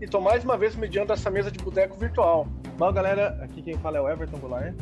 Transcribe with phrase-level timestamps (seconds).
[0.00, 2.46] e tô mais uma vez mediando essa mesa de boteco virtual.
[2.76, 4.74] Bom, galera, aqui quem fala é o Everton Goulart.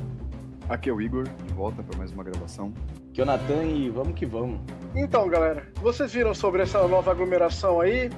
[0.68, 2.72] Aqui é o Igor, de volta para mais uma gravação.
[3.10, 4.60] Aqui é o Natan e vamos que vamos.
[4.94, 8.10] Então, galera, vocês viram sobre essa nova aglomeração aí?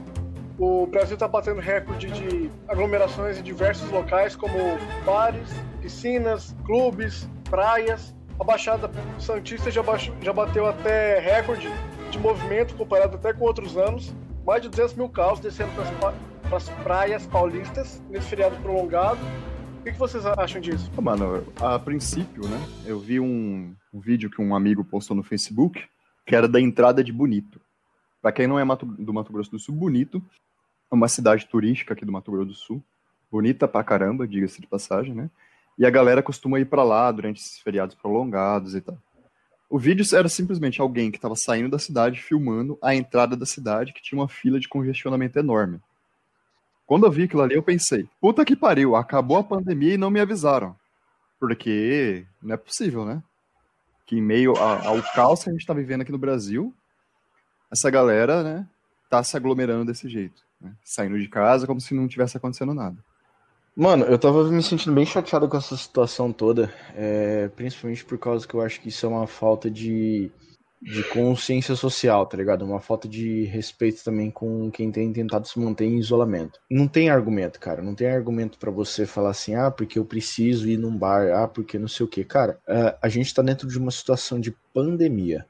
[0.59, 4.55] O Brasil tá batendo recorde de aglomerações em diversos locais, como
[5.07, 5.49] bares,
[5.81, 8.13] piscinas, clubes, praias.
[8.41, 9.83] A Baixada Santista já,
[10.21, 11.71] já bateu até recorde
[12.11, 14.13] de movimento comparado até com outros anos.
[14.45, 15.71] Mais de 200 mil carros descendo
[16.49, 19.21] para as praias paulistas nesse feriado prolongado.
[19.81, 20.91] O que, que vocês acham disso?
[21.01, 25.85] mano, a princípio, né, eu vi um, um, vídeo que um amigo postou no Facebook,
[26.27, 27.61] que era da entrada de Bonito.
[28.21, 28.65] Para quem não é
[28.99, 30.23] do Mato Grosso do Sul, Bonito
[30.91, 32.83] é uma cidade turística aqui do Mato Grosso do Sul.
[33.31, 35.31] Bonita pra caramba, diga-se de passagem, né?
[35.79, 38.99] E a galera costuma ir para lá durante esses feriados prolongados e tal.
[39.71, 43.93] O vídeo era simplesmente alguém que estava saindo da cidade filmando a entrada da cidade
[43.93, 45.79] que tinha uma fila de congestionamento enorme.
[46.89, 50.09] Quando eu vi aquilo ali, eu pensei, puta que pariu, acabou a pandemia e não
[50.09, 50.75] me avisaram.
[51.39, 53.23] Porque não é possível, né?
[54.07, 56.75] Que em meio ao caos que a gente está vivendo aqui no Brasil,
[57.71, 58.67] essa galera, né,
[59.11, 60.43] tá se aglomerando desse jeito.
[60.59, 60.73] Né?
[60.83, 62.97] Saindo de casa como se não tivesse acontecendo nada.
[63.77, 68.49] Mano, eu tava me sentindo bem chateado com essa situação toda, é, principalmente por causa
[68.49, 70.33] que eu acho que isso é uma falta de
[70.81, 72.65] de consciência social, tá ligado?
[72.65, 76.61] Uma falta de respeito também com quem tem tentado se manter em isolamento.
[76.71, 77.83] Não tem argumento, cara.
[77.83, 81.49] Não tem argumento para você falar assim, ah, porque eu preciso ir num bar, ah,
[81.49, 82.25] porque não sei o que.
[82.25, 85.47] Cara, é, a gente tá dentro de uma situação de pandemia.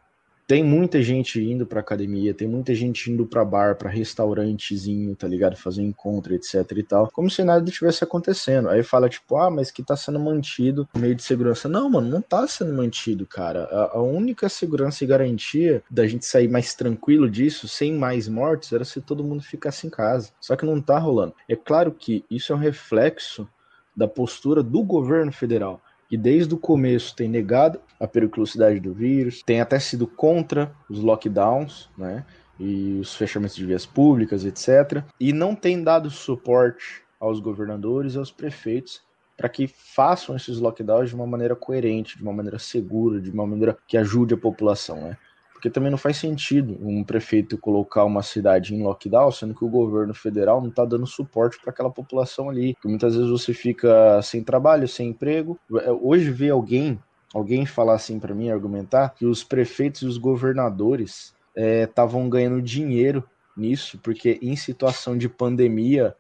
[0.49, 5.29] Tem muita gente indo pra academia, tem muita gente indo pra bar, pra restaurantezinho, tá
[5.29, 5.59] ligado?
[5.59, 7.11] Fazer encontro, etc e tal.
[7.13, 8.71] Como se nada tivesse acontecendo.
[8.71, 11.69] Aí fala, tipo, ah, mas que tá sendo mantido meio de segurança.
[11.69, 13.65] Não, mano, não tá sendo mantido, cara.
[13.65, 18.73] A, a única segurança e garantia da gente sair mais tranquilo disso, sem mais mortes,
[18.73, 20.31] era se todo mundo ficasse em casa.
[20.41, 21.35] Só que não tá rolando.
[21.47, 23.47] É claro que isso é um reflexo
[23.95, 29.43] da postura do governo federal que desde o começo tem negado a periculosidade do vírus,
[29.45, 32.25] tem até sido contra os lockdowns, né?
[32.59, 35.05] E os fechamentos de vias públicas, etc.
[35.21, 39.03] E não tem dado suporte aos governadores e aos prefeitos
[39.37, 43.47] para que façam esses lockdowns de uma maneira coerente, de uma maneira segura, de uma
[43.47, 45.17] maneira que ajude a população, né?
[45.59, 49.69] Porque também não faz sentido um prefeito colocar uma cidade em lockdown, sendo que o
[49.69, 52.75] governo federal não está dando suporte para aquela população ali.
[52.75, 55.59] Porque muitas vezes você fica sem trabalho, sem emprego.
[56.01, 56.97] Hoje ver alguém,
[57.35, 62.63] alguém falar assim para mim, argumentar, que os prefeitos e os governadores estavam é, ganhando
[62.63, 66.15] dinheiro nisso, porque em situação de pandemia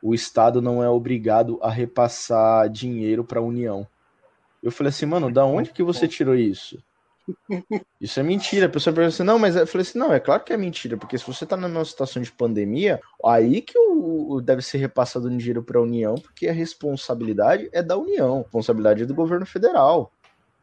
[0.00, 3.84] o Estado não é obrigado a repassar dinheiro para a União.
[4.62, 6.78] Eu falei assim, mano, da onde que você tirou isso?
[8.00, 8.66] Isso é mentira.
[8.66, 10.96] A pessoa pergunta assim, não, mas eu falei assim, não, é claro que é mentira,
[10.96, 15.28] porque se você tá numa situação de pandemia, aí que o, o deve ser repassado
[15.28, 19.14] um dinheiro para a União, porque a responsabilidade é da União, a responsabilidade é do
[19.14, 20.12] governo federal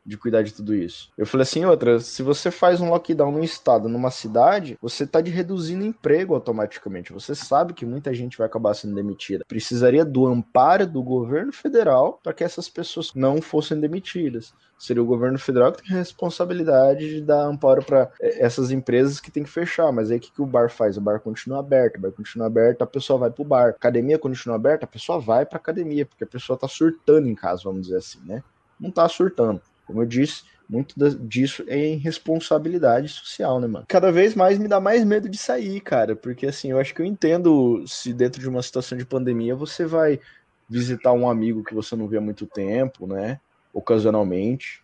[0.05, 1.09] de cuidar de tudo isso.
[1.17, 5.21] Eu falei assim, outra, se você faz um lockdown num estado, numa cidade, você tá
[5.21, 7.13] de reduzindo emprego automaticamente.
[7.13, 9.45] Você sabe que muita gente vai acabar sendo demitida.
[9.47, 14.53] Precisaria do amparo do governo federal para que essas pessoas não fossem demitidas.
[14.77, 19.19] Seria o governo federal que tem a responsabilidade de dar amparo para é, essas empresas
[19.19, 19.91] que tem que fechar.
[19.91, 20.97] Mas aí o que, que o bar faz?
[20.97, 23.69] O bar continua aberto, o bar continua aberto, a pessoa vai pro bar.
[23.69, 27.61] Academia continua aberta, a pessoa vai pra academia, porque a pessoa tá surtando em casa,
[27.63, 28.43] vamos dizer assim, né?
[28.79, 29.61] Não tá surtando.
[29.91, 30.95] Como eu disse, muito
[31.27, 33.85] disso é irresponsabilidade social, né, mano?
[33.89, 37.01] Cada vez mais me dá mais medo de sair, cara, porque assim, eu acho que
[37.01, 40.17] eu entendo se dentro de uma situação de pandemia você vai
[40.69, 43.37] visitar um amigo que você não vê há muito tempo, né?
[43.73, 44.81] Ocasionalmente,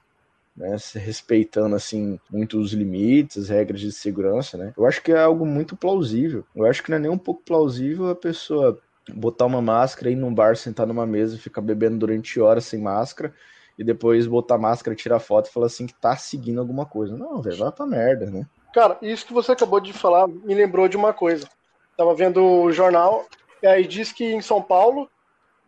[0.57, 0.77] né?
[0.77, 4.73] Se respeitando assim muito os limites, as regras de segurança, né?
[4.77, 6.43] Eu acho que é algo muito plausível.
[6.53, 8.77] Eu acho que não é nem um pouco plausível a pessoa
[9.15, 13.33] botar uma máscara, ir num bar, sentar numa mesa ficar bebendo durante horas sem máscara
[13.77, 17.15] e depois botar máscara, tirar foto e falar assim que tá seguindo alguma coisa.
[17.15, 18.47] Não, velho, vai pra merda, né?
[18.73, 21.47] Cara, isso que você acabou de falar me lembrou de uma coisa.
[21.95, 23.25] Tava vendo o jornal
[23.61, 25.09] e aí diz que em São Paulo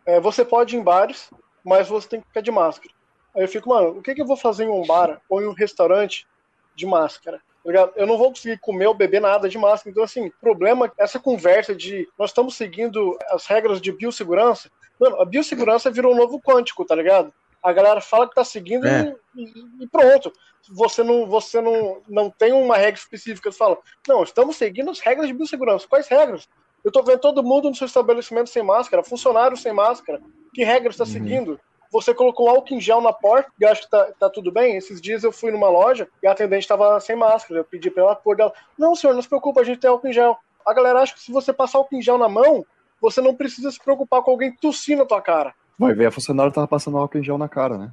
[0.04, 1.30] é, você pode ir em bares,
[1.64, 2.92] mas você tem que ficar de máscara.
[3.34, 5.46] Aí eu fico, mano, o que, que eu vou fazer em um bar ou em
[5.46, 6.26] um restaurante
[6.74, 7.40] de máscara?
[7.64, 9.90] Tá eu não vou conseguir comer ou beber nada de máscara.
[9.90, 14.70] Então, assim, problema, essa conversa de nós estamos seguindo as regras de biossegurança,
[15.00, 17.32] Mano, a biossegurança virou um novo quântico, tá ligado?
[17.62, 19.14] A galera fala que tá seguindo É.
[19.36, 19.44] e,
[19.84, 20.32] e pronto.
[20.70, 23.50] Você não, você não, não tem uma regra específica.
[23.50, 23.78] Você fala,
[24.08, 25.86] não, estamos seguindo as regras de biossegurança.
[25.88, 26.48] Quais regras?
[26.84, 30.20] Eu tô vendo todo mundo no seu estabelecimento sem máscara, funcionário sem máscara.
[30.54, 31.10] Que regras está Uhum.
[31.10, 31.60] seguindo?
[31.92, 34.76] Você colocou um álcool em gel na porta e acho que tá, tá tudo bem.
[34.76, 37.60] Esses dias eu fui numa loja e a atendente estava sem máscara.
[37.60, 38.52] Eu pedi pra ela pôr dela.
[38.78, 40.38] Não, senhor, não se preocupe, a gente tem álcool em gel.
[40.64, 42.64] A galera acha que se você passar álcool em gel na mão,
[43.00, 45.52] você não precisa se preocupar com alguém tossir na tua cara.
[45.80, 47.90] Vai ver, a funcionária tava passando álcool em gel na cara, né?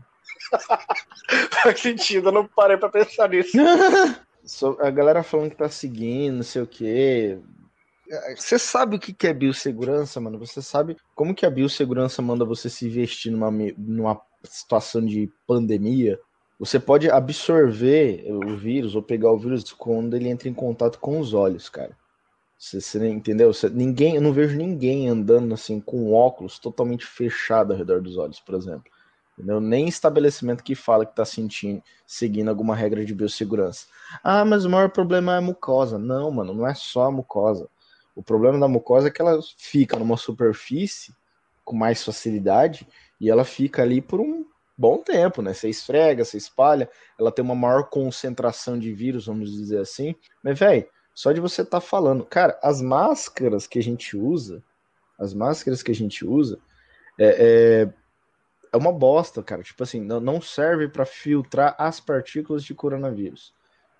[1.64, 3.58] Faz sentido, eu não parei pra pensar nisso.
[4.44, 7.38] So- a galera falando que tá seguindo, não sei o quê.
[8.38, 10.40] Você sabe o que é biossegurança, mano?
[10.40, 16.18] Você sabe como que a biossegurança manda você se vestir numa, numa situação de pandemia?
[16.60, 21.20] Você pode absorver o vírus ou pegar o vírus quando ele entra em contato com
[21.20, 21.92] os olhos, cara.
[22.58, 23.54] Você, você entendeu?
[23.54, 28.18] Você- ninguém, eu não vejo ninguém andando assim com óculos totalmente fechado ao redor dos
[28.18, 28.92] olhos, por exemplo.
[29.38, 29.62] Entendeu?
[29.62, 33.86] Nem estabelecimento que fala que tá sentindo, seguindo alguma regra de biossegurança.
[34.24, 36.00] Ah, mas o maior problema é a mucosa.
[36.00, 37.70] Não, mano, não é só a mucosa.
[38.16, 41.14] O problema da mucosa é que ela fica numa superfície
[41.64, 42.88] com mais facilidade
[43.20, 44.46] e ela fica ali por um
[44.78, 45.54] bom tempo, né?
[45.54, 46.90] Você esfrega, você espalha,
[47.20, 50.16] ela tem uma maior concentração de vírus, vamos dizer assim.
[50.44, 50.88] Mas, velho,
[51.18, 54.64] só de você estar falando, cara, as máscaras que a gente usa,
[55.18, 56.60] as máscaras que a gente usa,
[57.18, 57.94] é, é,
[58.72, 59.64] é uma bosta, cara.
[59.64, 63.52] Tipo assim, não, não serve para filtrar as partículas de coronavírus.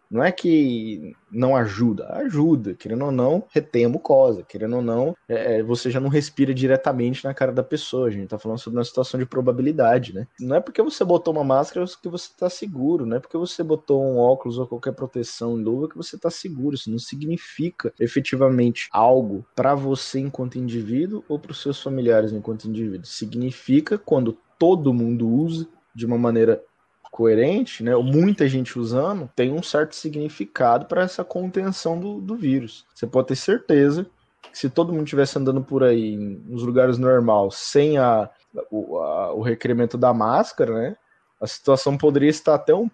[0.10, 5.16] Não é que não ajuda, ajuda, querendo ou não, retém a mucosa, querendo ou não,
[5.28, 8.08] é, é, você já não respira diretamente na cara da pessoa.
[8.08, 10.28] A gente tá falando sobre uma situação de probabilidade, né?
[10.40, 13.64] Não é porque você botou uma máscara que você tá seguro, não é porque você
[13.64, 16.76] botou um óculos ou qualquer proteção em luva que você tá seguro.
[16.76, 22.66] Isso não significa efetivamente algo para você enquanto indivíduo ou para os seus familiares enquanto
[22.66, 23.06] indivíduo.
[23.06, 26.62] Significa quando todo mundo usa de uma maneira
[27.18, 27.96] coerente, né?
[27.96, 32.86] ou Muita gente usando, tem um certo significado para essa contenção do, do vírus.
[32.94, 34.06] Você pode ter certeza
[34.52, 38.30] que se todo mundo estivesse andando por aí nos lugares normais, sem a,
[38.70, 40.96] o, a- o requerimento da máscara, né?
[41.42, 42.88] A situação poderia estar até um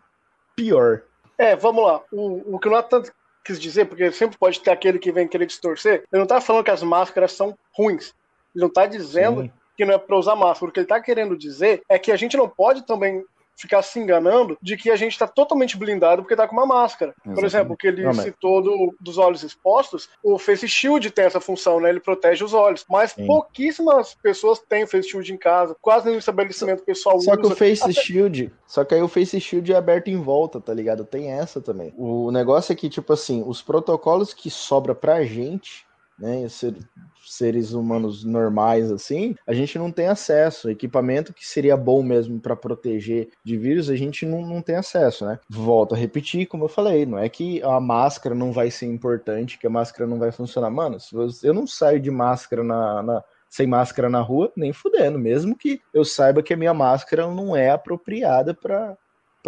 [0.56, 1.02] pior.
[1.38, 2.02] É, vamos lá.
[2.10, 3.04] O, o que o Nathan
[3.44, 6.64] quis dizer, porque sempre pode ter aquele que vem querer distorcer, ele não tá falando
[6.64, 8.14] que as máscaras são ruins.
[8.56, 9.52] Ele não tá dizendo Sim.
[9.76, 10.70] que não é pra usar máscara.
[10.70, 13.22] O que ele tá querendo dizer é que a gente não pode também
[13.56, 17.14] ficar se enganando de que a gente tá totalmente blindado porque tá com uma máscara.
[17.24, 17.46] Por Exatamente.
[17.46, 21.40] exemplo, o que ele mas- citou do- dos olhos expostos, o Face Shield tem essa
[21.40, 21.90] função, né?
[21.90, 22.86] Ele protege os olhos.
[22.90, 23.26] Mas Sim.
[23.26, 25.76] pouquíssimas pessoas têm Face Shield em casa.
[25.82, 27.42] Quase nenhum estabelecimento pessoal Só usa.
[27.42, 30.74] que o Face Shield, só que aí o Face Shield é aberto em volta, tá
[30.74, 31.06] ligado?
[31.06, 31.94] Tem essa também.
[31.98, 35.86] O negócio é que, tipo assim, os protocolos que sobra pra gente,
[36.24, 36.78] né, ser-
[37.26, 40.70] seres humanos normais assim, a gente não tem acesso.
[40.70, 45.26] Equipamento que seria bom mesmo pra proteger de vírus, a gente não, não tem acesso,
[45.26, 45.40] né?
[45.50, 49.58] Volto a repetir, como eu falei, não é que a máscara não vai ser importante,
[49.58, 50.70] que a máscara não vai funcionar.
[50.70, 51.16] Mano, se
[51.46, 55.80] eu não saio de máscara na- na, sem máscara na rua, nem fudendo, mesmo que
[55.94, 58.98] eu saiba que a minha máscara não é apropriada para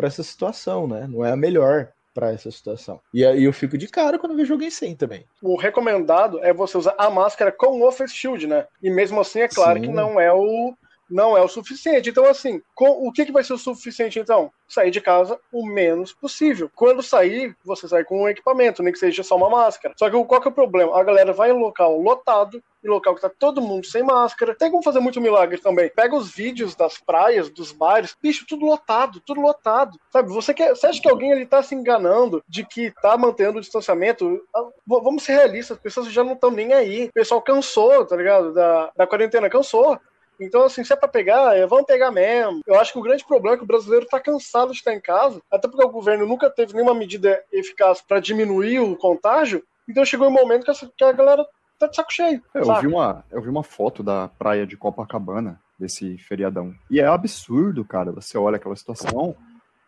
[0.02, 1.08] essa situação, né?
[1.08, 3.02] Não é a melhor para essa situação.
[3.14, 5.26] E aí eu fico de cara quando eu vejo alguém sem também.
[5.42, 8.66] o recomendado é você usar a máscara com o face shield, né?
[8.82, 9.86] E mesmo assim, é claro Sim.
[9.86, 10.74] que não é o
[11.10, 12.10] não é o suficiente.
[12.10, 14.52] Então, assim, com- o que, que vai ser o suficiente, então?
[14.68, 16.70] Sair de casa o menos possível.
[16.76, 19.94] Quando sair, você sai com um equipamento, nem que seja só uma máscara.
[19.98, 21.00] Só que qual que é o problema?
[21.00, 24.56] A galera vai em local lotado, em local que tá todo mundo sem máscara.
[24.56, 25.90] Tem como fazer muito milagre também.
[25.90, 30.00] Pega os vídeos das praias, dos bares, bicho, tudo lotado, tudo lotado.
[30.12, 33.60] Sabe, você, quer, você acha que alguém ali tá se enganando de que tá mantendo
[33.60, 34.42] o distanciamento?
[34.56, 37.06] Ah, Vamos ser realistas, as pessoas já não estão nem aí.
[37.06, 38.54] O pessoal cansou, tá ligado?
[38.54, 40.00] Da, da quarentena, cansou.
[40.40, 42.62] Então, assim, se é pra pegar, é, vamos pegar mesmo.
[42.68, 45.00] Eu acho que o grande problema é que o brasileiro tá cansado de estar em
[45.02, 49.64] casa, até porque o governo nunca teve nenhuma medida eficaz pra diminuir o contágio.
[49.88, 51.46] Então chegou um momento que, essa- que a galera
[51.80, 52.42] tá de saco cheio.
[52.54, 56.74] É, eu, vi uma, eu vi uma foto da praia de Copacabana, desse feriadão.
[56.90, 58.12] E é absurdo, cara.
[58.12, 59.36] Você olha aquela situação.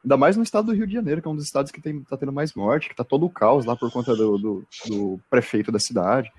[0.03, 2.01] Ainda mais no estado do Rio de Janeiro, que é um dos estados que tem,
[2.03, 5.19] tá tendo mais morte, que tá todo o caos lá por conta do, do, do
[5.29, 6.31] prefeito da cidade.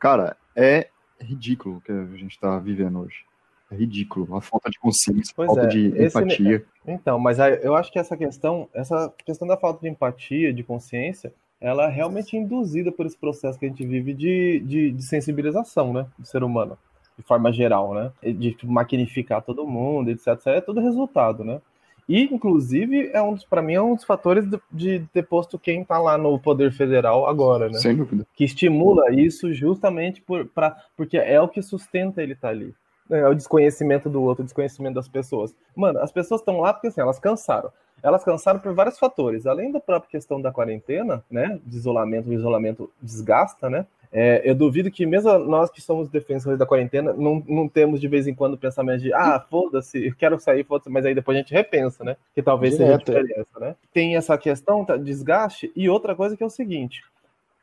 [0.00, 0.88] Cara, é
[1.20, 3.24] ridículo o que a gente tá vivendo hoje.
[3.70, 4.36] É ridículo.
[4.36, 6.64] A falta de consciência, Pois falta é, de esse- empatia.
[6.86, 11.32] Então, mas eu acho que essa questão, essa questão da falta de empatia, de consciência,
[11.60, 15.92] ela é realmente induzida por esse processo que a gente vive de, de, de sensibilização,
[15.94, 16.76] né, do ser humano,
[17.16, 21.60] de forma geral, né, de tipo, maquinificar todo mundo, etc, etc, é tudo resultado, né.
[22.06, 25.58] E, inclusive, é um dos, para mim, é um dos fatores de, de ter posto
[25.58, 27.78] quem está lá no poder federal agora, né?
[27.78, 28.26] Sem dúvida.
[28.34, 32.74] que estimula isso justamente por, pra, porque é o que sustenta ele estar ali.
[33.10, 35.54] É o desconhecimento do outro, o desconhecimento das pessoas.
[35.76, 37.70] Mano, as pessoas estão lá porque assim, elas cansaram.
[38.02, 39.46] Elas cansaram por vários fatores.
[39.46, 41.58] Além da própria questão da quarentena, né?
[41.64, 43.86] De isolamento, o isolamento desgasta, né?
[44.16, 48.06] É, eu duvido que mesmo nós que somos defensores da quarentena, não, não temos de
[48.06, 51.40] vez em quando o pensamento de ah, foda-se, quero sair, foda-se, mas aí depois a
[51.40, 52.16] gente repensa, né?
[52.32, 53.06] Que talvez Direto.
[53.06, 53.74] seja a diferença, né?
[53.92, 57.02] Tem essa questão, tá, desgaste, e outra coisa que é o seguinte: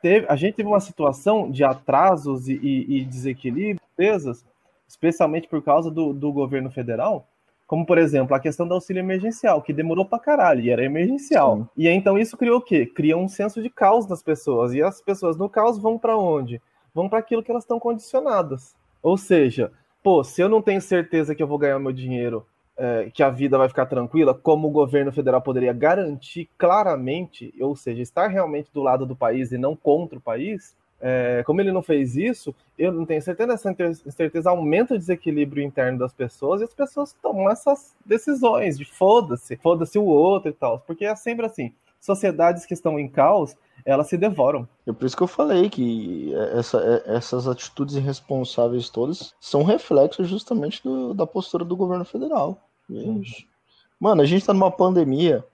[0.02, 4.44] teve, a gente teve uma situação de atrasos e, e, e desequilíbrios,
[4.92, 7.26] especialmente por causa do, do governo federal,
[7.66, 11.56] como, por exemplo, a questão do auxílio emergencial, que demorou pra caralho e era emergencial.
[11.56, 11.68] Sim.
[11.78, 12.84] E então isso criou o quê?
[12.84, 14.74] Cria um senso de caos nas pessoas.
[14.74, 16.60] E as pessoas no caos vão para onde?
[16.94, 18.76] Vão para aquilo que elas estão condicionadas.
[19.02, 19.72] Ou seja,
[20.02, 22.46] pô, se eu não tenho certeza que eu vou ganhar meu dinheiro,
[22.76, 27.74] é, que a vida vai ficar tranquila, como o governo federal poderia garantir claramente, ou
[27.74, 31.72] seja, estar realmente do lado do país e não contra o país, é, como ele
[31.72, 33.74] não fez isso, eu não tenho certeza, essa
[34.12, 39.56] certeza aumenta o desequilíbrio interno das pessoas e as pessoas tomam essas decisões de foda-se,
[39.56, 40.78] foda-se o outro e tal.
[40.86, 44.68] Porque é sempre assim: sociedades que estão em caos, elas se devoram.
[44.86, 50.28] É por isso que eu falei que essa, é, essas atitudes irresponsáveis todas são reflexos
[50.28, 52.60] justamente do, da postura do governo federal.
[53.98, 55.44] Mano, a gente tá numa pandemia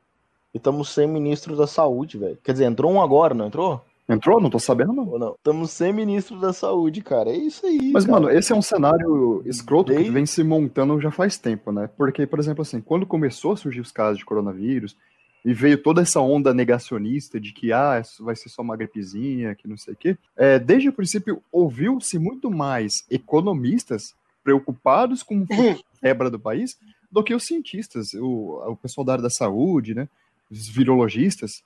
[0.52, 2.38] e estamos sem ministro da saúde, velho.
[2.44, 3.82] Quer dizer, entrou um agora, não entrou?
[4.08, 4.40] Entrou?
[4.40, 5.18] Não tô sabendo, não.
[5.18, 7.30] Não, estamos sem ministro da saúde, cara.
[7.30, 7.90] É isso aí.
[7.92, 8.20] Mas, cara.
[8.20, 10.06] mano, esse é um cenário escroto Desde...
[10.06, 11.90] que vem se montando já faz tempo, né?
[11.96, 14.96] Porque, por exemplo, assim, quando começou a surgir os casos de coronavírus
[15.44, 19.54] e veio toda essa onda negacionista de que, ah, isso vai ser só uma gripezinha,
[19.54, 25.44] que não sei o quê, é, desde o princípio ouviu-se muito mais economistas preocupados com
[25.52, 26.78] a quebra do país
[27.12, 30.08] do que os cientistas, o, o pessoal da área da saúde, né?
[30.50, 31.62] Os virologistas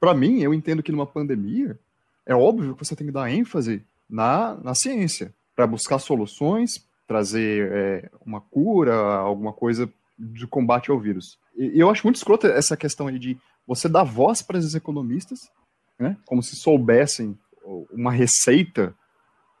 [0.00, 1.78] para mim, eu entendo que numa pandemia,
[2.24, 7.70] é óbvio que você tem que dar ênfase na, na ciência, para buscar soluções, trazer
[7.72, 9.88] é, uma cura, alguma coisa
[10.18, 11.38] de combate ao vírus.
[11.56, 14.74] E, e eu acho muito escrota essa questão aí de você dar voz para esses
[14.74, 15.50] economistas,
[15.98, 17.36] né, como se soubessem
[17.90, 18.94] uma receita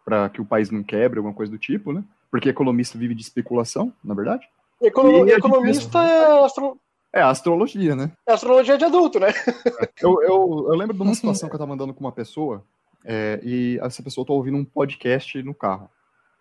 [0.04, 2.04] para que o país não quebre, alguma coisa do tipo, né?
[2.30, 4.48] Porque economista vive de especulação, na verdade.
[4.80, 6.78] Econo economista é astro
[7.16, 8.12] é astrologia, né?
[8.28, 9.28] É astrologia de adulto, né?
[10.00, 12.62] eu, eu, eu lembro de uma situação que eu tava andando com uma pessoa
[13.04, 15.88] é, e essa pessoa tá ouvindo um podcast no carro.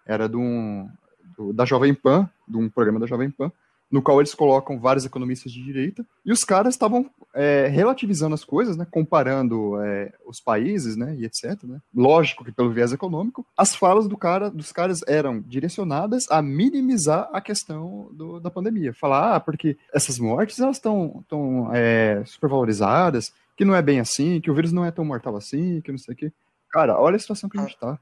[0.06, 0.90] Era de um,
[1.38, 3.52] do, da Jovem Pan, de um programa da Jovem Pan,
[3.92, 8.44] no qual eles colocam vários economistas de direita, e os caras estavam é, relativizando as
[8.44, 11.64] coisas, né, comparando é, os países, né, e etc.
[11.64, 11.80] Né?
[11.94, 17.30] Lógico que pelo viés econômico, as falas do cara, dos caras eram direcionadas a minimizar
[17.32, 18.94] a questão do, da pandemia.
[18.94, 24.42] Falar, ah, porque essas mortes elas estão tão, é, supervalorizadas, que não é bem assim,
[24.42, 26.34] que o vírus não é tão mortal assim, que não sei o quê.
[26.70, 27.98] Cara, olha a situação que a gente tá.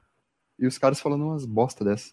[0.58, 2.12] E os caras falando umas bosta dessa.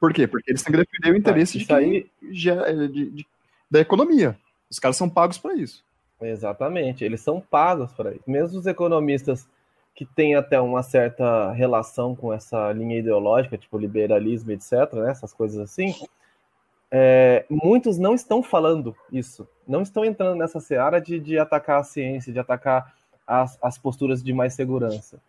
[0.00, 0.26] Por quê?
[0.26, 2.10] Porque eles têm que defender o interesse de, aí...
[2.22, 3.26] de, de, de,
[3.70, 4.38] da economia.
[4.70, 5.84] Os caras são pagos para isso.
[6.20, 8.22] Exatamente, eles são pagos para isso.
[8.26, 9.48] Mesmo os economistas
[9.94, 15.32] que têm até uma certa relação com essa linha ideológica, tipo liberalismo, etc., né, essas
[15.32, 15.94] coisas assim,
[16.90, 21.84] é, muitos não estão falando isso, não estão entrando nessa seara de, de atacar a
[21.84, 22.94] ciência, de atacar
[23.26, 25.20] as, as posturas de mais segurança.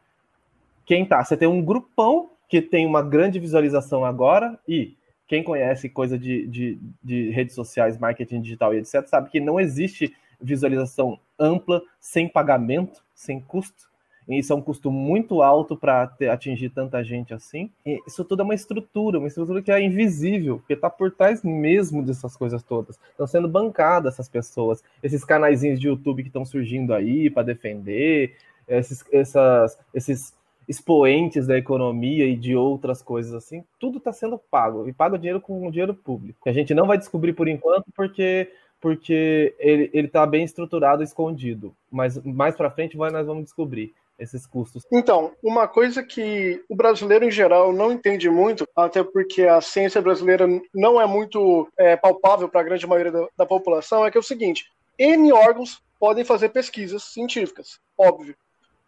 [0.85, 1.23] Quem tá?
[1.23, 6.47] Você tem um grupão que tem uma grande visualização agora e quem conhece coisa de,
[6.47, 12.27] de, de, redes sociais, marketing digital e etc., sabe que não existe visualização ampla, sem
[12.27, 13.87] pagamento, sem custo.
[14.27, 17.69] E isso é um custo muito alto para atingir tanta gente assim.
[17.85, 21.43] E isso tudo é uma estrutura, uma estrutura que é invisível, porque está por trás
[21.43, 22.99] mesmo dessas coisas todas.
[23.11, 28.35] Estão sendo bancadas essas pessoas, esses canaizinhos de YouTube que estão surgindo aí para defender,
[28.67, 30.33] esses, essas, esses
[30.69, 35.41] expoentes da economia e de outras coisas assim, tudo está sendo pago e paga dinheiro
[35.41, 36.47] com dinheiro público.
[36.47, 41.75] A gente não vai descobrir por enquanto porque porque ele ele está bem estruturado, escondido,
[41.91, 44.85] mas mais para frente vai, nós vamos descobrir esses custos.
[44.91, 50.01] Então, uma coisa que o brasileiro em geral não entende muito, até porque a ciência
[50.01, 54.17] brasileira não é muito é, palpável para a grande maioria da, da população, é que
[54.17, 54.65] é o seguinte:
[54.99, 58.35] N órgãos podem fazer pesquisas científicas, óbvio.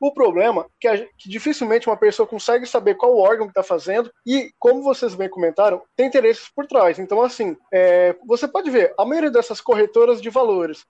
[0.02, 3.62] O problema é que, a, que dificilmente uma pessoa consegue saber qual órgão que está
[3.62, 6.98] fazendo e, como vocês bem comentaram, tem interesses por trás.
[6.98, 10.88] Então, assim, é, você pode ver, a maioria dessas corretoras de valores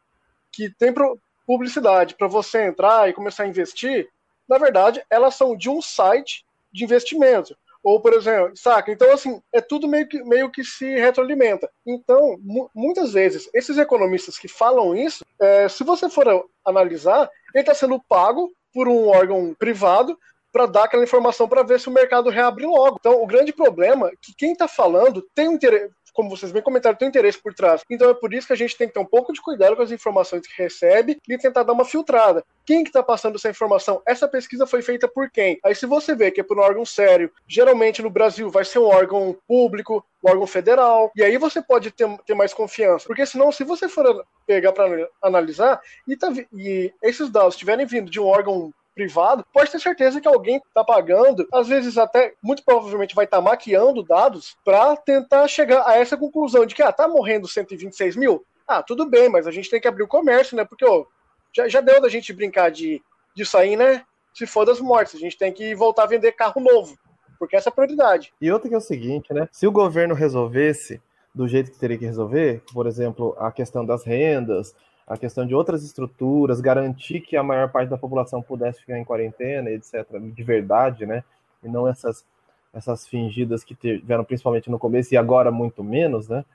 [0.50, 4.08] que tem pro, publicidade para você entrar e começar a investir,
[4.48, 7.54] na verdade, elas são de um site de investimento.
[7.84, 8.94] Ou, por exemplo, saca?
[8.94, 11.70] Então, assim, é tudo meio que, meio que se retroalimenta.
[11.86, 12.40] Então,
[12.74, 18.02] muitas vezes, esses economistas que falam isso, é, se você for analisar, ele está sendo
[18.08, 20.18] pago por um órgão privado
[20.52, 22.98] para dar aquela informação para ver se o mercado reabre logo.
[23.00, 26.62] Então, o grande problema é que quem está falando tem um interesse, como vocês bem
[26.62, 27.82] comentaram, tem interesse por trás.
[27.90, 29.82] Então é por isso que a gente tem que ter um pouco de cuidado com
[29.82, 32.44] as informações que recebe e tentar dar uma filtrada.
[32.66, 34.02] Quem que está passando essa informação?
[34.06, 35.58] Essa pesquisa foi feita por quem?
[35.64, 38.80] Aí se você vê que é por um órgão sério, geralmente no Brasil vai ser
[38.80, 43.06] um órgão público, um órgão federal, e aí você pode ter, ter mais confiança.
[43.08, 48.12] Porque senão, se você for pegar para analisar e, tá, e esses dados estiverem vindo
[48.12, 52.64] de um órgão privado, pode ter certeza que alguém está pagando, às vezes até, muito
[52.64, 56.92] provavelmente vai estar tá maquiando dados para tentar chegar a essa conclusão de que, ah,
[56.92, 58.46] tá morrendo 126 mil?
[58.68, 60.66] Ah, tudo bem, mas a gente tem que abrir o comércio, né?
[60.66, 61.06] Porque, ó,
[61.54, 63.02] já, já deu da gente brincar de,
[63.36, 64.04] de sair, né?
[64.34, 66.98] Se for das mortes, a gente tem que voltar a vender carro novo,
[67.38, 68.34] porque essa é a prioridade.
[68.42, 69.48] E outra que é o seguinte, né?
[69.52, 71.02] Se o governo resolvesse
[71.34, 74.76] do jeito que teria que resolver, por exemplo, a questão das rendas,
[75.12, 79.04] a questão de outras estruturas, garantir que a maior parte da população pudesse ficar em
[79.04, 81.22] quarentena, etc., de verdade, né?
[81.62, 82.26] E não essas,
[82.74, 86.46] essas fingidas que tiveram principalmente no começo e agora muito menos, né?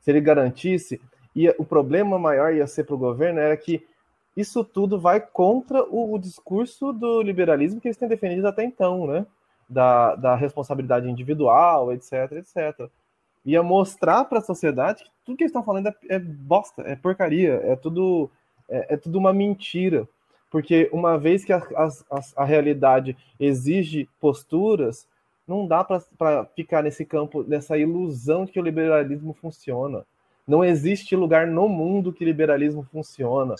[0.00, 1.00] Se ele garantisse,
[1.34, 3.84] e o problema maior ia ser para o governo era que
[4.36, 9.08] isso tudo vai contra o, o, discurso do liberalismo que eles têm defendido até então,
[9.08, 9.26] né?
[9.68, 12.88] Da, da responsabilidade individual, etc, etc
[13.48, 16.94] ia mostrar para a sociedade que tudo que eles estão falando é, é, bosta, é
[16.94, 18.30] porcaria, é tudo
[18.68, 20.06] é, é, tudo uma mentira.
[20.50, 25.06] Porque uma vez que a, a, a realidade exige posturas,
[25.46, 30.04] não dá para ficar nesse campo, nessa ilusão de que o liberalismo funciona.
[30.46, 33.54] Não existe lugar no mundo que liberalismo funciona.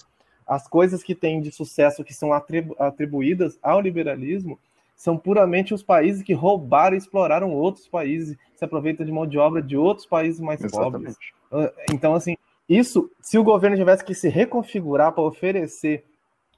[0.46, 4.58] As coisas que têm de sucesso, que são atribu atribuídas ao liberalismo,
[4.98, 9.38] são puramente os países que roubaram e exploraram outros países, se aproveitam de mão de
[9.38, 10.92] obra de outros países mais Exatamente.
[10.92, 11.16] pobres.
[11.52, 12.36] Ah, então, assim,
[12.68, 16.04] isso, se o governo tivesse que se reconfigurar para oferecer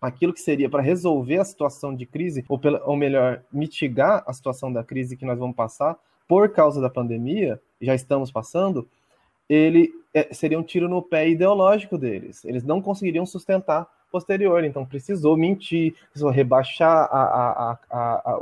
[0.00, 4.32] aquilo que seria para resolver a situação de crise, ou, pela, ou melhor, mitigar a
[4.32, 8.88] situação da crise que nós vamos passar por causa da pandemia, já estamos passando,
[9.50, 12.42] ele é, seria um tiro no pé ideológico deles.
[12.46, 17.98] Eles não conseguiriam sustentar posterior, então precisou mentir, precisou rebaixar a, a, a,
[18.32, 18.40] a,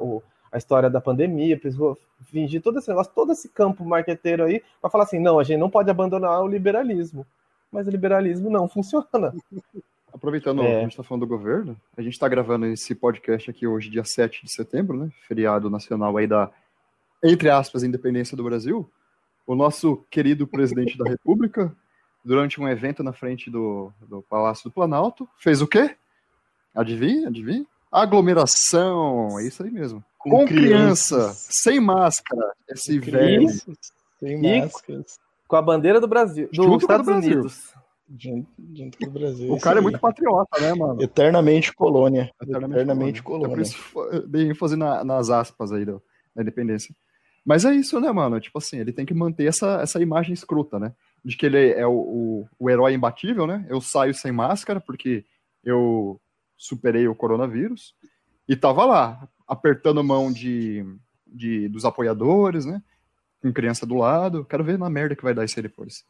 [0.52, 4.90] a história da pandemia, precisou fingir todo esse negócio, todo esse campo marqueteiro aí, para
[4.90, 7.26] falar assim, não, a gente não pode abandonar o liberalismo.
[7.70, 9.06] Mas o liberalismo não funciona.
[10.12, 10.78] Aproveitando, é.
[10.78, 14.04] a gente está falando do governo, a gente está gravando esse podcast aqui hoje, dia
[14.04, 15.10] 7 de setembro, né?
[15.28, 16.50] Feriado nacional aí da,
[17.22, 18.90] entre aspas, independência do Brasil.
[19.46, 21.74] O nosso querido presidente da República,
[22.24, 25.28] durante um evento na frente do, do Palácio do Planalto.
[25.38, 25.96] Fez o quê?
[26.74, 27.28] Adivinha?
[27.28, 27.66] Adivinha?
[27.90, 30.04] Aglomeração, é isso aí mesmo.
[30.18, 33.48] Com, com criança, sem máscara, esse velho.
[34.20, 35.18] Sem máscaras.
[35.46, 37.32] Com a bandeira do Brasil, do Junto Estados do Brasil.
[37.32, 37.72] Unidos.
[38.18, 39.52] Junto, junto do Brasil.
[39.52, 41.02] O cara é muito patriota, né, mano?
[41.02, 42.30] Eternamente colônia.
[42.40, 43.48] Eternamente, Eternamente colônia.
[43.48, 43.70] colônia.
[43.70, 46.02] É por isso dei ênfase na, nas aspas aí do,
[46.34, 46.94] da independência.
[47.44, 48.40] Mas é isso, né, mano?
[48.40, 50.92] Tipo assim, ele tem que manter essa, essa imagem escruta, né?
[51.24, 53.66] De que ele é o, o, o, herói imbatível, né?
[53.68, 55.24] Eu saio sem máscara porque
[55.64, 56.20] eu
[56.56, 57.94] superei o coronavírus
[58.48, 60.84] e tava lá, apertando mão de,
[61.26, 62.82] de dos apoiadores, né?
[63.40, 64.44] Com criança do lado.
[64.44, 66.04] Quero ver na merda que vai dar isso aí depois.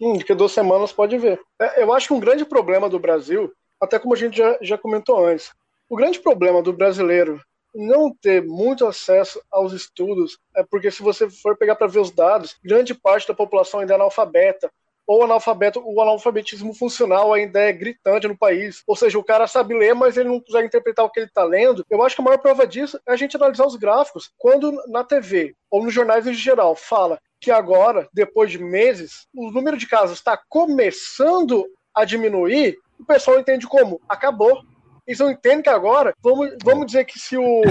[0.00, 1.40] Hum, a duas semanas pode ver.
[1.60, 4.78] É, eu acho que um grande problema do Brasil, até como a gente já, já
[4.78, 5.52] comentou antes,
[5.88, 7.40] o grande problema do brasileiro
[7.74, 12.10] não ter muito acesso aos estudos é porque se você for pegar para ver os
[12.10, 14.70] dados, grande parte da população ainda é analfabeta,
[15.08, 18.82] ou analfabeto, o analfabetismo funcional ainda é gritante no país.
[18.86, 21.42] Ou seja, o cara sabe ler, mas ele não consegue interpretar o que ele está
[21.42, 21.82] lendo.
[21.88, 24.30] Eu acho que a maior prova disso é a gente analisar os gráficos.
[24.36, 29.50] Quando na TV ou nos jornais em geral fala que agora, depois de meses, o
[29.50, 34.62] número de casos está começando a diminuir, o pessoal entende como acabou.
[35.08, 37.62] Eles não entendem que agora, vamos, vamos dizer que se o,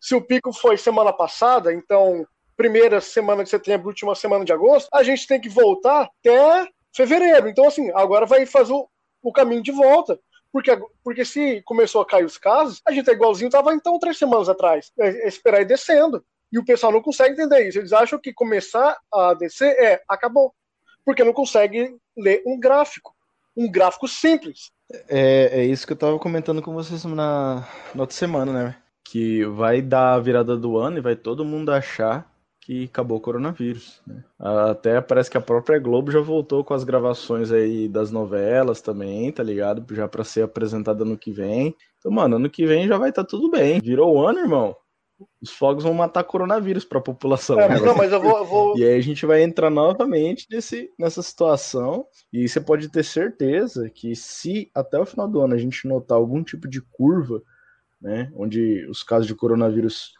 [0.00, 4.88] se o pico foi semana passada, então primeira semana de setembro, última semana de agosto,
[4.92, 7.48] a gente tem que voltar até fevereiro.
[7.48, 8.88] Então, assim, agora vai fazer o,
[9.22, 10.18] o caminho de volta.
[10.52, 14.18] Porque, porque se começou a cair os casos, a gente é igualzinho estava então três
[14.18, 14.92] semanas atrás.
[14.98, 16.24] É, é esperar ir descendo.
[16.50, 17.78] E o pessoal não consegue entender isso.
[17.78, 20.52] Eles acham que começar a descer é acabou.
[21.04, 23.14] Porque não consegue ler um gráfico.
[23.56, 24.70] Um gráfico simples.
[25.08, 28.76] É, é isso que eu tava comentando com vocês na, na outra semana, né?
[29.04, 33.20] Que vai dar a virada do ano e vai todo mundo achar que acabou o
[33.20, 34.00] coronavírus.
[34.06, 34.24] Né?
[34.38, 39.30] Até parece que a própria Globo já voltou com as gravações aí das novelas também,
[39.30, 39.84] tá ligado?
[39.94, 41.76] Já para ser apresentada ano que vem.
[41.98, 43.80] Então, mano, ano que vem já vai estar tá tudo bem.
[43.80, 44.74] Virou o ano, irmão
[45.40, 47.58] os fogos vão matar coronavírus para a população.
[47.60, 50.90] É, não, mas eu vou, eu vou, E aí a gente vai entrar novamente nesse,
[50.98, 52.06] nessa situação.
[52.32, 56.18] E você pode ter certeza que se até o final do ano a gente notar
[56.18, 57.42] algum tipo de curva
[58.04, 58.30] né?
[58.34, 60.12] Onde os casos de coronavírus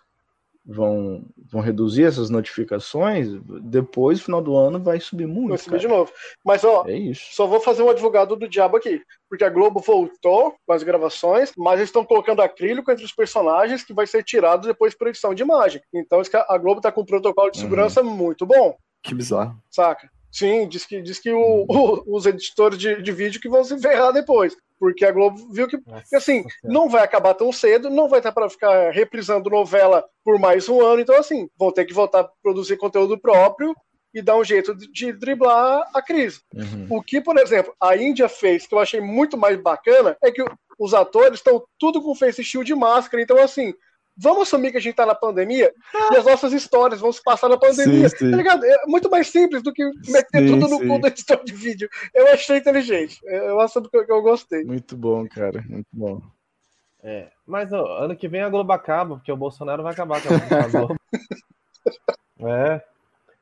[0.65, 3.29] vão, vão reduzir essas notificações,
[3.63, 5.51] depois, no final do ano, vai subir muito.
[5.51, 6.11] Vai subir de novo.
[6.45, 7.23] Mas, ó, é isso.
[7.33, 9.03] só vou fazer um advogado do diabo aqui.
[9.29, 13.85] Porque a Globo voltou com as gravações, mas eles estão colocando acrílico entre os personagens
[13.85, 15.83] que vai ser tirado depois por edição de imagem.
[15.93, 17.65] Então a Globo tá com um protocolo de uhum.
[17.65, 18.11] segurança uhum.
[18.11, 18.77] muito bom.
[19.03, 19.61] Que bizarro.
[19.71, 20.09] Saca?
[20.35, 23.79] Sim, diz que, diz que o, o, os editores de, de vídeo que vão se
[23.79, 24.57] ferrar depois.
[24.81, 28.33] Porque a Globo viu que, Nossa, assim, não vai acabar tão cedo, não vai estar
[28.33, 31.01] para ficar reprisando novela por mais um ano.
[31.01, 33.73] Então, assim, vão ter que voltar a produzir conteúdo próprio
[34.13, 36.41] e dar um jeito de, de driblar a crise.
[36.53, 36.89] Uhum.
[36.91, 40.45] O que, por exemplo, a Índia fez, que eu achei muito mais bacana, é que
[40.77, 43.23] os atores estão tudo com face shield de máscara.
[43.23, 43.73] Então, assim,
[44.17, 45.73] Vamos assumir que a gente tá na pandemia
[46.13, 48.09] e as nossas histórias vão se passar na pandemia.
[48.09, 48.31] Sim, sim.
[48.31, 48.65] Tá ligado?
[48.65, 51.89] É muito mais simples do que meter sim, tudo no cu do editor de vídeo.
[52.15, 53.19] Eu achei inteligente.
[53.25, 54.65] Eu acho que eu gostei.
[54.65, 55.65] Muito bom, cara.
[55.69, 56.23] Muito bom.
[57.03, 60.55] É, mas ó, ano que vem a Globo acaba, porque o Bolsonaro vai acabar com
[60.55, 60.97] a Globo.
[62.41, 62.83] é.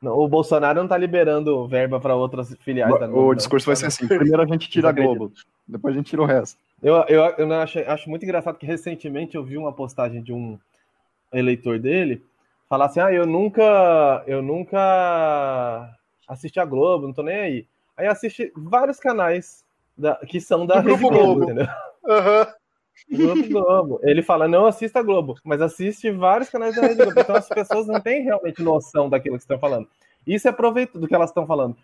[0.01, 3.29] Não, o Bolsonaro não tá liberando verba para outras filiais da Globo.
[3.29, 5.31] O discurso vai ser assim: primeiro a gente tira a Globo,
[5.69, 6.59] depois a gente tira o resto.
[6.83, 10.59] Eu, eu, eu acho, acho muito engraçado que recentemente eu vi uma postagem de um
[11.33, 12.25] eleitor dele
[12.69, 15.95] falar assim: ah, eu nunca, eu nunca
[16.27, 17.67] assisti a Globo, não tô nem aí.
[17.97, 19.65] Aí assiste vários canais
[19.97, 21.67] da, que são da Rede Globo, Globo, entendeu?
[22.05, 23.49] Uhum.
[23.49, 24.01] Globo.
[24.03, 27.21] Ele fala, não assista a Globo, mas assiste vários canais da Rede Globo.
[27.21, 29.87] Então as pessoas não têm realmente noção daquilo que estão falando.
[30.27, 31.77] Isso é proveito do que elas estão falando.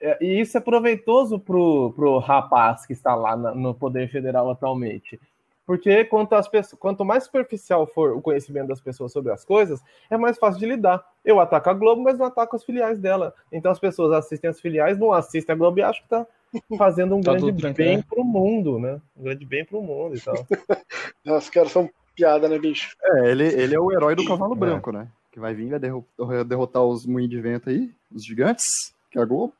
[0.00, 5.20] É, e isso é proveitoso pro, pro rapaz que está lá no Poder Federal atualmente.
[5.66, 9.80] Porque quanto, as pessoas, quanto mais superficial for o conhecimento das pessoas sobre as coisas,
[10.10, 11.04] é mais fácil de lidar.
[11.24, 13.32] Eu ataco a Globo, mas não ataco as filiais dela.
[13.52, 16.26] Então as pessoas assistem as filiais, não assistem a Globo e acham que está
[16.76, 19.00] fazendo um tá grande bem para o mundo, né?
[19.16, 20.34] Um grande bem para o mundo e tal.
[21.38, 22.96] Os caras são piada, né, bicho?
[23.00, 24.58] É, ele, ele é o herói do cavalo é.
[24.58, 25.06] branco, né?
[25.30, 28.66] Que vai vir, vai derrotar os moinhos de vento aí, os gigantes,
[29.08, 29.54] que é a Globo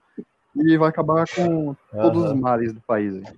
[0.56, 2.28] e vai acabar com todos uhum.
[2.28, 3.14] os males do país.
[3.14, 3.34] Aí.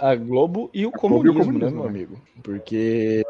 [0.00, 1.88] A, Globo e o, a comunismo, o comunismo, né, meu né?
[1.88, 2.22] amigo?
[2.42, 3.24] Porque,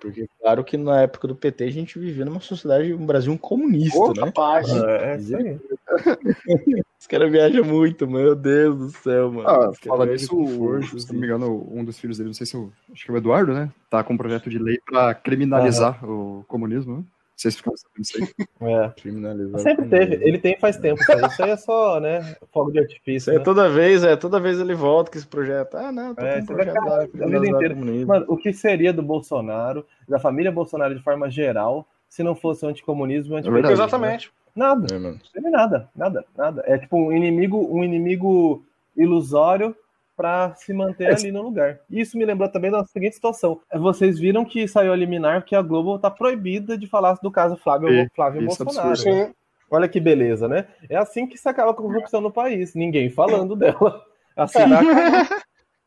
[0.00, 4.12] porque, claro que na época do PT a gente vivia numa sociedade, um Brasil comunista,
[4.12, 4.26] né?
[4.26, 5.58] Rapaz, é, é isso aí.
[7.00, 9.48] Os caras viajam muito, meu Deus do céu, mano.
[9.48, 12.54] Ah, fala disso, força, se não me engano, um dos filhos dele, não sei se
[12.54, 13.70] eu, acho que é o Eduardo, né?
[13.90, 16.40] Tá com um projeto de lei para criminalizar uhum.
[16.40, 17.04] o comunismo, né?
[17.36, 18.72] Vocês ficam sabendo isso aí.
[18.72, 18.88] É.
[19.00, 19.62] Criminalizado.
[19.62, 20.14] Sempre teve.
[20.26, 21.00] Ele tem faz tempo.
[21.02, 22.36] Isso aí, isso aí é só, né?
[22.50, 23.30] Fogo de artifício.
[23.30, 23.44] É, né?
[23.44, 25.76] Toda vez, é, toda vez ele volta com esse projeto.
[25.76, 27.76] Ah, não, tô é, com um projeto vida inteira.
[28.06, 32.64] Mano, o que seria do Bolsonaro, da família Bolsonaro de forma geral, se não fosse
[32.64, 33.70] o anticomunismo e o antipetismo?
[33.70, 34.28] É Exatamente.
[34.28, 34.32] Né?
[34.64, 34.94] Nada.
[34.94, 36.64] É, não teve nada, nada, nada.
[36.66, 38.64] É tipo um inimigo, um inimigo
[38.96, 39.76] ilusório
[40.16, 41.80] para se manter ali no lugar.
[41.90, 43.60] Isso me lembrou também da seguinte situação.
[43.74, 47.56] Vocês viram que saiu a liminar que a Globo está proibida de falar do caso
[47.56, 49.04] Flávio, e, Flávio Bolsonaro.
[49.04, 49.32] Né?
[49.70, 50.66] Olha que beleza, né?
[50.88, 52.74] É assim que se acaba a corrupção no país.
[52.74, 54.02] Ninguém falando dela.
[54.36, 54.60] Assim,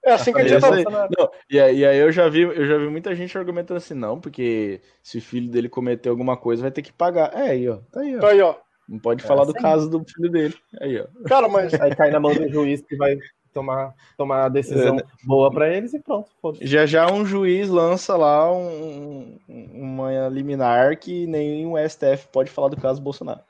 [0.04, 2.66] É assim que a gente tá não, e, aí, e aí eu já vi, eu
[2.66, 6.62] já vi muita gente argumentando assim, não, porque se o filho dele cometer alguma coisa,
[6.62, 7.34] vai ter que pagar.
[7.34, 7.78] É aí, ó.
[7.92, 8.20] Tá aí, ó.
[8.20, 8.56] Tá aí, ó.
[8.88, 9.54] Não pode é falar assim.
[9.54, 10.56] do caso do filho dele.
[10.82, 11.06] Aí, ó.
[11.28, 11.74] Cara, mas.
[11.76, 13.18] Aí cai na mão do juiz que vai
[13.60, 15.04] tomar, tomar a decisão é, né?
[15.24, 16.30] boa para eles e pronto.
[16.62, 22.70] Já já um juiz lança lá um, uma liminar que nem o STF pode falar
[22.70, 23.42] do caso Bolsonaro.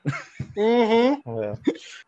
[0.56, 1.20] Uhum.
[1.42, 1.52] É.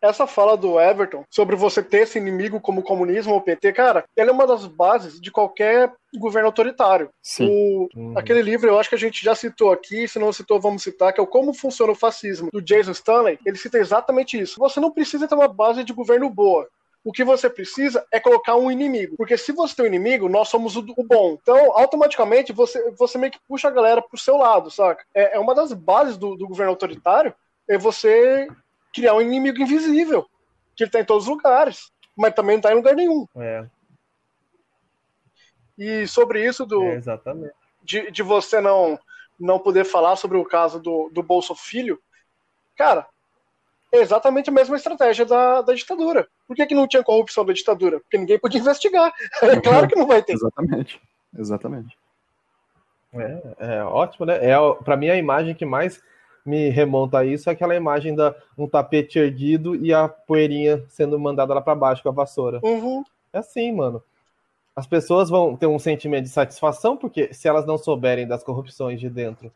[0.01, 3.71] Essa fala do Everton sobre você ter esse inimigo como o comunismo ou o PT,
[3.71, 7.09] cara, ela é uma das bases de qualquer governo autoritário.
[7.21, 7.47] Sim.
[7.49, 8.17] O, uhum.
[8.17, 11.13] Aquele livro eu acho que a gente já citou aqui, se não citou, vamos citar,
[11.13, 13.39] que é o Como Funciona o Fascismo, do Jason Stanley.
[13.45, 14.59] Ele cita exatamente isso.
[14.59, 16.67] Você não precisa ter uma base de governo boa.
[17.03, 19.17] O que você precisa é colocar um inimigo.
[19.17, 21.37] Porque se você tem um inimigo, nós somos o, o bom.
[21.41, 25.05] Então, automaticamente, você, você meio que puxa a galera pro seu lado, saca?
[25.13, 27.33] É, é uma das bases do, do governo autoritário
[27.67, 28.47] é você
[28.93, 30.25] criar um inimigo invisível.
[30.75, 31.91] Que ele tá em todos os lugares.
[32.15, 33.27] Mas também não tá em lugar nenhum.
[33.35, 33.65] É.
[35.77, 36.83] E sobre isso do.
[36.83, 37.53] É, exatamente.
[37.81, 38.97] De, de você não,
[39.39, 41.99] não poder falar sobre o caso do, do Bolso Filho,
[42.77, 43.07] cara,
[43.93, 46.27] é exatamente a mesma estratégia da, da ditadura.
[46.47, 47.99] Por que, que não tinha corrupção da ditadura?
[47.99, 49.13] Porque ninguém podia investigar.
[49.43, 50.33] É claro que não vai ter.
[50.33, 51.01] Exatamente.
[51.37, 51.97] Exatamente.
[53.13, 54.39] É, é ótimo, né?
[54.41, 56.01] É, para mim, a imagem que mais
[56.43, 61.19] me remonta a isso é aquela imagem da um tapete erguido e a poeirinha sendo
[61.19, 62.59] mandada lá para baixo com a vassoura.
[62.63, 63.03] Uhum.
[63.31, 64.03] É assim, mano.
[64.75, 68.99] As pessoas vão ter um sentimento de satisfação porque se elas não souberem das corrupções
[68.99, 69.51] de dentro,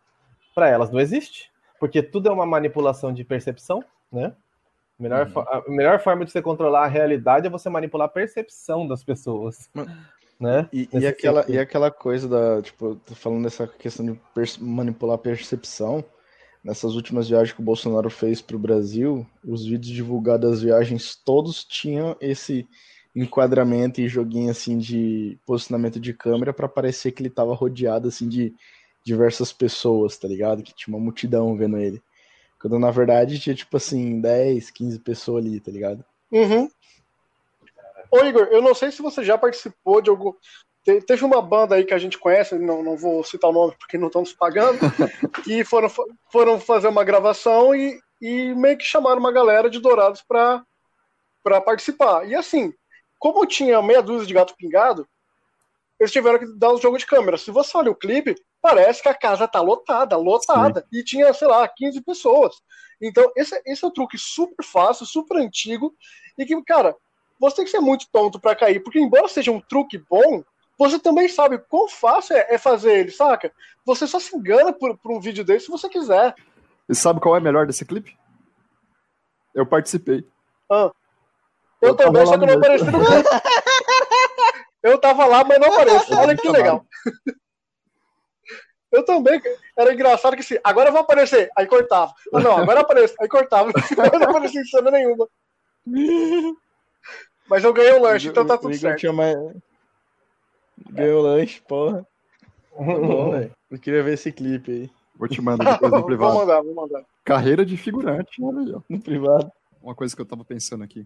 [0.54, 4.36] para elas não existe, porque tudo é uma manipulação de percepção né?
[5.00, 5.42] Melhor, uhum.
[5.42, 9.70] A melhor forma de você controlar a realidade é você manipular a percepção das pessoas.
[10.40, 10.68] né?
[10.74, 11.56] E, e aquela, sentido.
[11.56, 14.20] e aquela coisa da, tipo, falando dessa questão de
[14.60, 16.04] manipular a percepção,
[16.64, 21.16] nessas últimas viagens que o Bolsonaro fez para o Brasil, os vídeos divulgados das viagens
[21.16, 22.68] todos tinham esse
[23.16, 28.28] enquadramento e joguinho assim de posicionamento de câmera para parecer que ele tava rodeado assim
[28.28, 28.54] de
[29.04, 30.62] diversas pessoas, tá ligado?
[30.62, 32.02] Que tinha uma multidão vendo ele.
[32.60, 36.04] Quando na verdade tinha tipo assim 10, 15 pessoas ali, tá ligado?
[36.32, 36.70] Uhum.
[38.12, 40.34] Ô Igor, eu não sei se você já participou de algum.
[40.84, 43.76] te- Teve uma banda aí que a gente conhece, não, não vou citar o nome
[43.78, 44.80] porque não estão nos pagando,
[45.44, 45.90] que foram,
[46.32, 50.64] foram fazer uma gravação e, e meio que chamaram uma galera de Dourados pra,
[51.44, 52.28] pra participar.
[52.28, 52.74] E assim,
[53.20, 55.08] como tinha meia dúzia de gato pingado,
[56.00, 57.38] eles tiveram que dar um jogo de câmera.
[57.38, 60.86] Se você olha o clipe, parece que a casa tá lotada, lotada.
[60.92, 62.56] E tinha, sei lá, 15 pessoas.
[63.02, 65.94] Então, esse, esse é um truque super fácil, super antigo,
[66.38, 66.96] e que, cara,
[67.40, 70.44] você tem que ser muito tonto pra cair, porque embora seja um truque bom,
[70.78, 73.52] você também sabe quão fácil é, é fazer ele, saca?
[73.86, 76.36] Você só se engana por, por um vídeo desse se você quiser.
[76.90, 78.18] E sabe qual é o melhor desse clipe?
[79.54, 80.26] Eu participei.
[80.70, 83.00] Eu, Eu tava também, só que eu não apareci no.
[84.84, 86.16] Eu tava lá, mas não apareço.
[86.16, 86.86] Olha que legal.
[88.98, 89.40] Eu também.
[89.78, 91.52] Era engraçado que assim, agora eu vou aparecer.
[91.56, 92.14] Aí cortava.
[92.34, 93.14] Ah, não, agora apareço.
[93.22, 93.72] Aí cortava.
[94.14, 95.28] Eu não apareci em cena nenhuma.
[97.48, 99.00] Mas eu ganhei o lanche, então tá O tudo certo.
[99.00, 99.38] tinha mais...
[100.90, 102.06] Ganhou lanche, porra.
[102.76, 103.34] Tá bom.
[103.70, 106.36] Eu queria ver esse clipe aí, Vou te mandar depois no vou privado.
[106.36, 107.04] mandar, vou mandar.
[107.24, 108.42] Carreira de figurante.
[108.42, 109.52] Olha no privado.
[109.82, 111.06] Uma coisa que eu tava pensando aqui.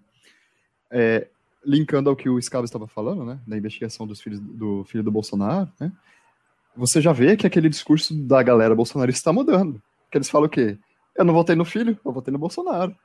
[0.89, 1.27] É,
[1.65, 3.39] linkando ao que o Scavo estava falando, né?
[3.45, 5.91] Da investigação dos filhos do filho do Bolsonaro, né?
[6.75, 9.81] Você já vê que aquele discurso da galera bolsonarista está mudando.
[10.09, 10.77] Que eles falam o quê?
[11.15, 12.95] Eu não votei no filho, eu votei no Bolsonaro.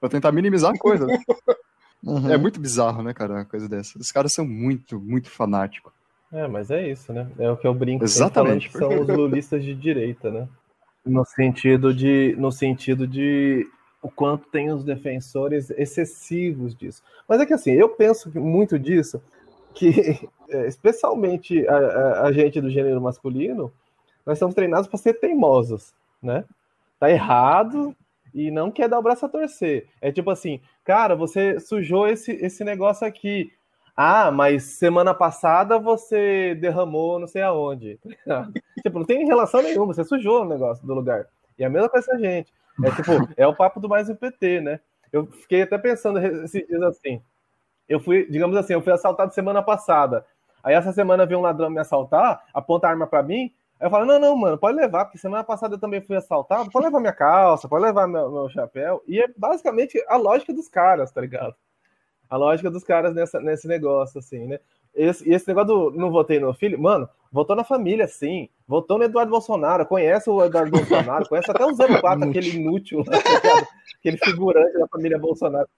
[0.00, 1.06] Pra tentar minimizar a coisa.
[2.02, 2.30] Uhum.
[2.30, 3.98] É muito bizarro, né, cara, uma coisa dessa.
[3.98, 5.92] Os caras são muito, muito fanáticos.
[6.32, 7.28] É, mas é isso, né?
[7.38, 8.70] É o que eu brinco Exatamente.
[8.70, 10.48] falando são os lulistas de direita, né?
[11.04, 13.66] No sentido de, no sentido de
[14.00, 17.02] o quanto tem os defensores excessivos disso.
[17.28, 19.20] Mas é que assim, eu penso que muito disso,
[19.74, 19.90] que
[20.50, 23.72] é, especialmente a, a- gente do gênero masculino,
[24.26, 26.44] nós somos treinados para ser teimosos, né?
[26.98, 27.94] Tá errado
[28.34, 29.88] e não quer dar o braço a torcer.
[30.00, 33.52] É tipo assim, cara, você sujou esse, esse negócio aqui.
[33.96, 37.98] Ah, mas semana passada você derramou não sei aonde.
[38.82, 41.26] tipo, não tem relação nenhuma, você sujou o negócio do lugar.
[41.58, 42.52] E a mesma coisa com a gente.
[42.82, 44.80] É tipo, é o papo do mais um PT, né?
[45.12, 47.20] Eu fiquei até pensando esses dias assim.
[47.90, 50.24] Eu fui, digamos assim, eu fui assaltado semana passada.
[50.62, 53.52] Aí essa semana veio um ladrão me assaltar, aponta a arma pra mim.
[53.80, 56.70] Aí eu falo, não, não, mano, pode levar, porque semana passada eu também fui assaltado,
[56.70, 59.02] pode levar minha calça, pode levar meu, meu chapéu.
[59.08, 61.52] E é basicamente a lógica dos caras, tá ligado?
[62.28, 64.60] A lógica dos caras nessa, nesse negócio, assim, né?
[64.94, 68.48] Esse, e esse negócio do não votei no filho, mano, votou na família, sim.
[68.68, 73.20] Votou no Eduardo Bolsonaro, conhece o Eduardo Bolsonaro, conhece até o 04, aquele inútil, lá,
[73.20, 73.66] tá
[73.98, 75.68] aquele figurante da família Bolsonaro.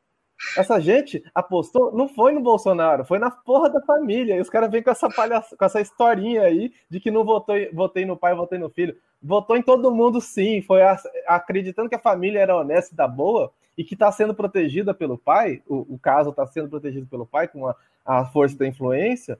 [0.56, 4.36] Essa gente apostou, não foi no Bolsonaro, foi na porra da família.
[4.36, 7.54] E os caras vêm com essa palhaça, com essa historinha aí de que não votou,
[7.72, 8.96] votei no pai, votei no filho.
[9.22, 10.60] Votou em todo mundo, sim.
[10.62, 14.34] Foi a- acreditando que a família era honesta e da boa e que está sendo
[14.34, 15.62] protegida pelo pai.
[15.66, 17.74] O, o caso está sendo protegido pelo pai com a,
[18.04, 19.38] a força da influência.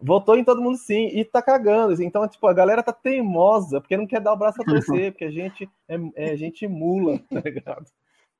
[0.00, 2.00] Votou em todo mundo sim, e tá cagando.
[2.02, 5.24] Então, tipo, a galera tá teimosa, porque não quer dar o braço a torcer, porque
[5.24, 7.84] a gente é, é gente mula, tá ligado?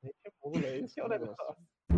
[0.03, 1.35] Gente mula, esse é o negócio.
[1.91, 1.97] Um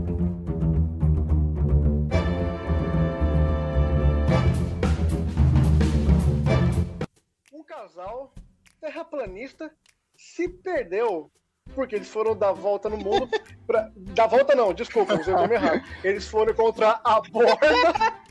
[7.66, 8.33] casal
[8.81, 9.72] terraplanista
[10.16, 11.31] se perdeu
[11.74, 13.29] porque eles foram dar volta no mundo.
[13.66, 13.90] Pra...
[13.96, 15.83] Dar volta não, desculpa, usei o nome errado.
[16.05, 17.66] Eles foram encontrar a borda.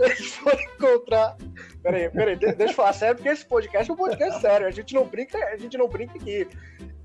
[0.00, 1.36] Eles foram encontrar.
[1.82, 4.66] Peraí, peraí, de- deixa eu falar sério, porque esse podcast é um podcast sério.
[4.66, 6.46] A gente não brinca, a gente não brinca aqui.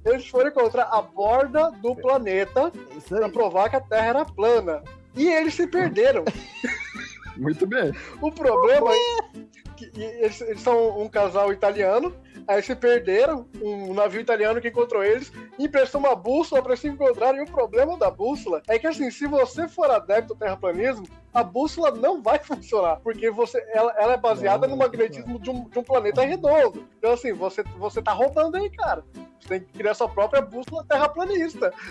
[0.05, 2.71] Eles foram encontrar a borda do planeta
[3.12, 3.31] aí.
[3.31, 4.83] provar que a Terra era plana.
[5.15, 6.23] E eles se perderam.
[7.35, 7.93] Muito bem.
[8.21, 9.39] O problema é
[9.75, 12.13] que eles, eles são um casal italiano,
[12.45, 17.39] aí se perderam, um navio italiano que encontrou eles, emprestou uma bússola para se encontrarem.
[17.39, 21.43] E o problema da bússola é que, assim, se você for adepto ao terraplanismo, a
[21.43, 25.49] bússola não vai funcionar, porque você, ela, ela é baseada Não, no não magnetismo de
[25.49, 26.85] um, de um planeta redondo.
[26.97, 29.03] Então, assim, você, você tá roubando aí, cara.
[29.49, 31.73] Tem que criar sua própria bússola terraplanista.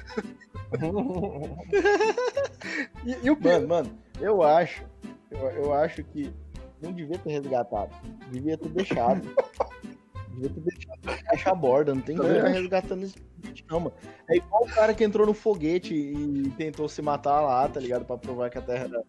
[3.07, 4.85] E, e o Mano, mano, eu acho,
[5.31, 6.31] eu, eu acho que
[6.81, 7.91] não devia ter resgatado.
[8.31, 9.23] Devia ter deixado.
[10.29, 13.95] devia ter deixado deixar a borda, não tem que ficar resgatando esse foguete, não, mano.
[14.29, 18.05] É igual o cara que entrou no foguete e tentou se matar lá, tá ligado?
[18.05, 19.03] Pra provar que a Terra era,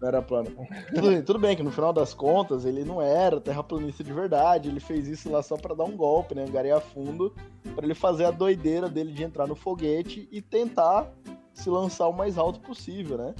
[0.00, 0.50] não era plana.
[0.94, 4.68] Tudo, bem- tudo bem que no final das contas ele não era terraplanista de verdade,
[4.68, 6.44] ele fez isso lá só pra dar um golpe, né?
[6.44, 7.34] Angariar fundo,
[7.74, 11.10] pra ele fazer a doideira dele de entrar no foguete e tentar
[11.52, 13.34] se lançar o mais alto possível, né?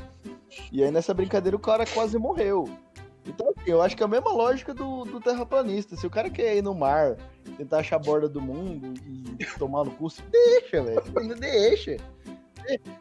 [0.73, 2.69] E aí nessa brincadeira o cara quase morreu.
[3.27, 5.97] Então, assim, eu acho que é a mesma lógica do, do terraplanista.
[5.97, 7.17] Se o cara quer ir no mar,
[7.57, 8.95] tentar achar a borda do mundo
[9.39, 11.37] e tomar no cu, se deixa, velho.
[11.39, 11.97] Deixa.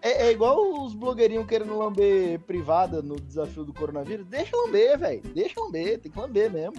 [0.02, 4.26] É, é igual os blogueirinhos querendo lamber privada no desafio do coronavírus.
[4.26, 5.22] Deixa lamber, velho.
[5.34, 6.76] Deixa lamber, tem que lamber mesmo.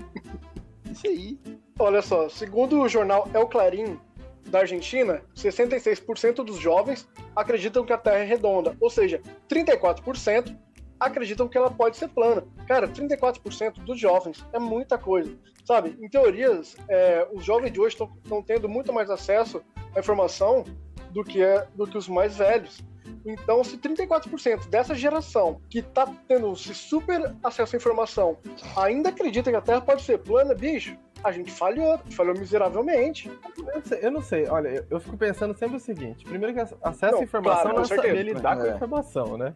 [0.91, 1.39] Isso aí.
[1.79, 3.99] Olha só, segundo o jornal El Clarim
[4.47, 10.57] da Argentina, 66% dos jovens acreditam que a Terra é redonda, ou seja, 34%
[11.01, 12.45] acreditam que ela pode ser plana.
[12.69, 15.35] Cara, 34% dos jovens é muita coisa,
[15.65, 15.97] sabe?
[16.01, 19.63] Em teorias, é, os jovens de hoje estão tendo muito mais acesso
[19.97, 20.65] à informação
[21.11, 22.81] do que, é, do que os mais velhos.
[23.27, 28.37] Então, se 34% dessa geração que tá tendo esse super acesso à informação
[28.77, 33.29] ainda acredita que a Terra pode ser plana, bicho, a gente falhou, falhou miseravelmente.
[33.59, 34.47] Eu não sei, eu não sei.
[34.49, 37.77] olha, eu, eu fico pensando sempre o seguinte: primeiro que acesso Não, à informação claro,
[37.77, 38.73] não é com saber lidar com É.
[38.73, 39.53] a informação, né?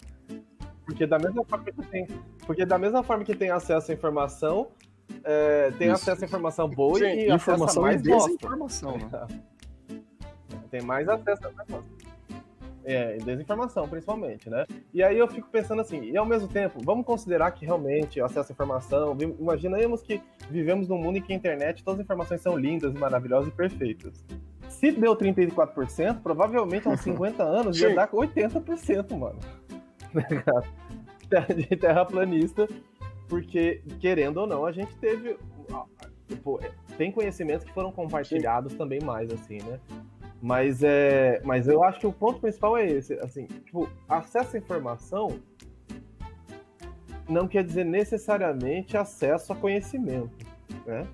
[0.84, 2.06] Porque da mesma forma que tem,
[2.46, 4.68] porque da mesma forma que tem acesso à informação,
[5.22, 6.02] é, tem Isso.
[6.02, 8.28] acesso à informação boa Sim, e Informação e mais bosta.
[8.28, 9.26] desinformação, né?
[10.70, 11.84] Tem mais acesso a informação.
[12.84, 14.66] É, e desinformação, principalmente, né?
[14.92, 18.24] E aí eu fico pensando assim, e ao mesmo tempo, vamos considerar que realmente o
[18.24, 20.20] acesso à informação, imaginemos que
[20.50, 24.22] vivemos num mundo em que a internet, todas as informações são lindas, maravilhosas e perfeitas.
[24.68, 29.38] Se deu 34%, provavelmente aos 50 anos ia dar 80%, mano.
[31.56, 32.68] De terraplanista,
[33.28, 35.36] porque, querendo ou não, a gente teve.
[36.28, 36.60] Tipo,
[36.96, 39.80] tem conhecimentos que foram compartilhados também mais, assim, né?
[40.40, 44.58] Mas é, mas eu acho que o ponto principal é esse, assim, tipo, acesso à
[44.58, 45.40] informação
[47.28, 50.30] não quer dizer necessariamente acesso a conhecimento,
[50.86, 51.06] né?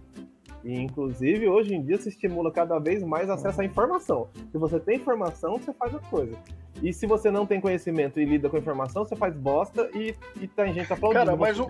[0.62, 4.28] E inclusive hoje em dia se estimula cada vez mais acesso à informação.
[4.50, 6.36] Se você tem informação, você faz as coisas.
[6.82, 10.46] E se você não tem conhecimento e lida com informação, você faz bosta e, e
[10.48, 11.24] tem gente aplaudindo.
[11.26, 11.66] Cara, mas o,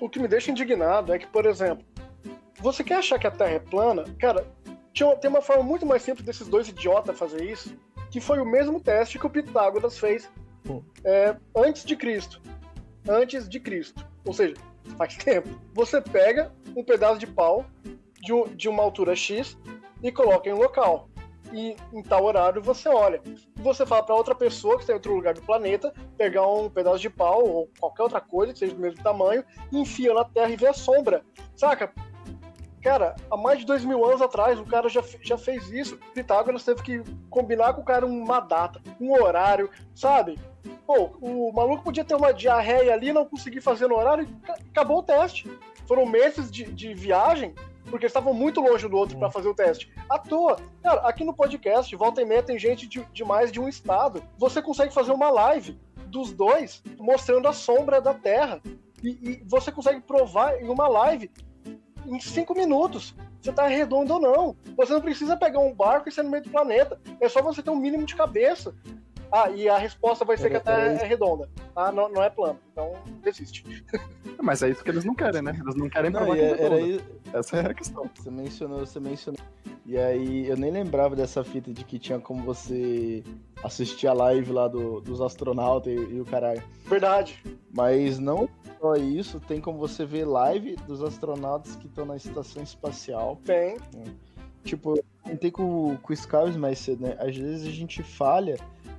[0.00, 1.84] o que me deixa indignado é que, por exemplo,
[2.58, 4.04] você quer achar que a Terra é plana?
[4.18, 4.44] Cara,
[4.92, 7.74] tinha- tem uma forma muito mais simples desses dois idiotas fazer isso,
[8.10, 10.28] que foi o mesmo teste que o Pitágoras fez
[10.68, 10.82] Hum.
[11.04, 12.40] é, antes de Cristo.
[13.08, 14.04] Antes de Cristo.
[14.24, 14.54] Ou seja,
[14.98, 15.48] faz tempo.
[15.72, 17.64] Você pega um pedaço de pau
[18.20, 19.56] de, um- de uma altura X
[20.02, 21.08] e coloca em um local.
[21.52, 23.20] E em tal horário você olha.
[23.56, 26.98] Você fala para outra pessoa que está em outro lugar do planeta pegar um pedaço
[27.00, 30.50] de pau ou qualquer outra coisa que seja do mesmo tamanho e enfia na Terra
[30.50, 31.24] e vê a sombra.
[31.56, 31.92] Saca?
[32.82, 35.98] Cara, há mais de dois mil anos atrás, o cara já, já fez isso.
[36.14, 40.38] Pitágoras teve que combinar com o cara uma data, um horário, sabe?
[40.86, 44.98] Pô, o maluco podia ter uma diarreia ali, não conseguir fazer no horário ca- acabou
[44.98, 45.50] o teste.
[45.86, 47.54] Foram meses de, de viagem,
[47.90, 49.92] porque eles estavam muito longe do outro pra fazer o teste.
[50.08, 50.56] À toa.
[50.82, 54.22] Cara, aqui no podcast, volta e meia, tem gente de, de mais de um estado.
[54.38, 58.60] Você consegue fazer uma live dos dois mostrando a sombra da Terra.
[59.02, 61.30] E, e você consegue provar em uma live
[62.06, 64.56] em cinco minutos se tá redondo ou não.
[64.76, 67.00] Você não precisa pegar um barco e ser no meio do planeta.
[67.20, 68.74] É só você ter um mínimo de cabeça.
[69.32, 71.92] Ah, e a resposta vai ser que a Terra é redonda, tá?
[71.92, 72.58] Não, não é plana.
[72.72, 73.64] Então, desiste.
[74.42, 75.56] Mas é isso que eles não querem, né?
[75.62, 76.80] Eles não querem Não, provar que é é- era redonda.
[76.96, 77.20] isso.
[77.32, 78.10] Essa é a questão.
[78.16, 79.40] Você mencionou, você mencionou.
[79.86, 83.22] E aí, eu nem lembrava dessa fita de que tinha como você
[83.62, 86.62] assistir a live lá do, dos astronautas e, e o caralho.
[86.86, 87.42] Verdade.
[87.72, 88.48] Mas não
[88.80, 93.38] só isso, tem como você ver live dos astronautas que estão na estação espacial.
[93.44, 93.76] Tem.
[94.64, 97.16] Tipo, eu comentei com, com o Scars mais cedo, né?
[97.18, 98.56] Às vezes a gente falha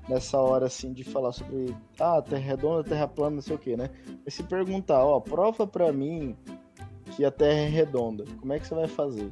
[0.08, 3.78] nessa hora, assim, de falar sobre, ah, terra redonda, terra plana, não sei o que,
[3.78, 3.90] né?
[4.26, 6.36] Mas se perguntar, ó, prova pra mim
[7.16, 9.32] que a terra é redonda, como é que você vai fazer?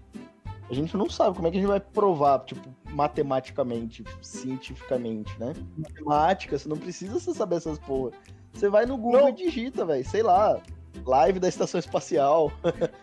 [0.70, 5.54] A gente não sabe como é que a gente vai provar, tipo, matematicamente, cientificamente, né?
[5.76, 8.12] Matemática, você não precisa saber essas porra.
[8.54, 9.30] Você vai no Google Não.
[9.30, 10.62] e digita, velho, sei lá,
[11.06, 12.52] live da estação espacial.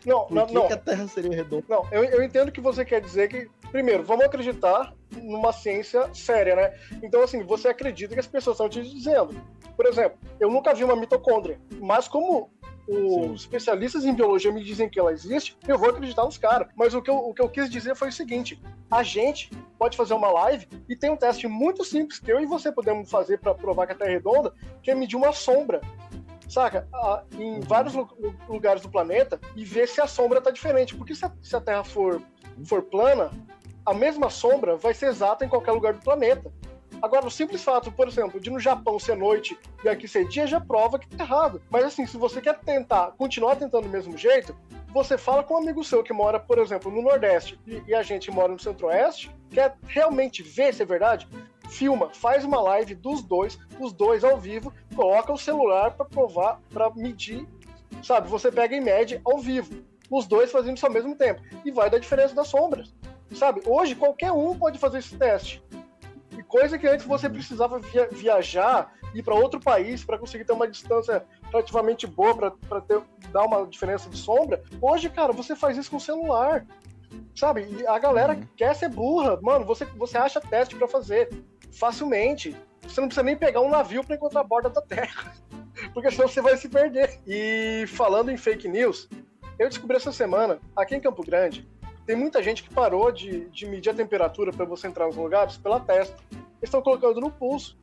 [0.05, 0.67] Não, Por não, que, não.
[0.67, 1.65] que a Terra seria redonda?
[1.69, 6.57] Não, eu, eu entendo que você quer dizer que, primeiro, vamos acreditar numa ciência séria,
[6.57, 6.75] né?
[7.03, 9.35] Então, assim, você acredita que as pessoas estão te dizendo.
[9.77, 12.51] Por exemplo, eu nunca vi uma mitocôndria, mas como
[12.89, 16.69] os especialistas em biologia me dizem que ela existe, eu vou acreditar nos caras.
[16.77, 18.61] Mas o que, eu, o que eu quis dizer foi o seguinte:
[18.91, 22.47] a gente pode fazer uma live e tem um teste muito simples que eu e
[22.47, 25.81] você podemos fazer para provar que a Terra é redonda, que é medir uma sombra.
[26.49, 26.87] Saca?
[26.95, 30.95] Ah, em vários lu- lu- lugares do planeta e ver se a sombra tá diferente.
[30.95, 32.23] Porque se a, se a Terra for
[32.65, 33.31] for plana,
[33.87, 36.53] a mesma sombra vai ser exata em qualquer lugar do planeta.
[37.01, 40.47] Agora, o simples fato, por exemplo, de no Japão ser noite e aqui ser dia
[40.47, 41.63] já prova que tá errado.
[41.71, 44.57] Mas assim, se você quer tentar, continuar tentando do mesmo jeito,
[44.93, 48.03] você fala com um amigo seu que mora, por exemplo, no Nordeste e, e a
[48.03, 51.29] gente mora no Centro-Oeste, quer realmente ver se é verdade,
[51.69, 56.61] filma, faz uma live dos dois, os dois ao vivo, coloca o celular para provar,
[56.73, 57.47] para medir,
[58.03, 58.29] sabe?
[58.29, 61.91] Você pega em média ao vivo, os dois fazendo isso ao mesmo tempo e vai
[61.91, 62.95] dar diferença das sombras,
[63.35, 63.63] sabe?
[63.67, 65.63] Hoje qualquer um pode fazer esse teste.
[66.37, 70.53] E coisa que antes você precisava via viajar, ir para outro país para conseguir ter
[70.53, 72.85] uma distância relativamente boa para
[73.33, 74.63] dar uma diferença de sombra.
[74.81, 76.67] Hoje, cara, você faz isso com o celular.
[77.35, 77.67] Sabe?
[77.71, 78.47] E a galera uhum.
[78.57, 79.39] quer ser burra.
[79.41, 81.31] Mano, você, você acha teste para fazer
[81.73, 82.57] facilmente.
[82.83, 85.33] Você não precisa nem pegar um navio para encontrar a borda da Terra.
[85.93, 87.19] Porque senão você vai se perder.
[87.27, 89.09] E falando em fake news,
[89.59, 91.67] eu descobri essa semana, aqui em Campo Grande,
[92.07, 95.57] tem muita gente que parou de, de medir a temperatura para você entrar nos lugares
[95.57, 96.17] pela testa.
[96.31, 97.77] Eles estão colocando no pulso.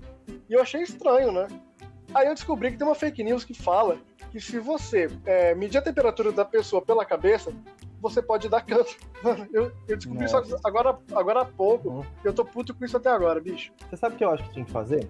[0.49, 1.47] E eu achei estranho, né?
[2.15, 3.97] Aí eu descobri que tem uma fake news que fala
[4.31, 7.53] que se você é, medir a temperatura da pessoa pela cabeça,
[8.01, 8.97] você pode dar câncer.
[9.21, 10.41] Mano, eu, eu descobri Nossa.
[10.41, 11.89] isso agora, agora há pouco.
[11.89, 12.05] Uhum.
[12.23, 13.71] Eu tô puto com isso até agora, bicho.
[13.89, 15.09] Você sabe o que eu acho que tinha que fazer?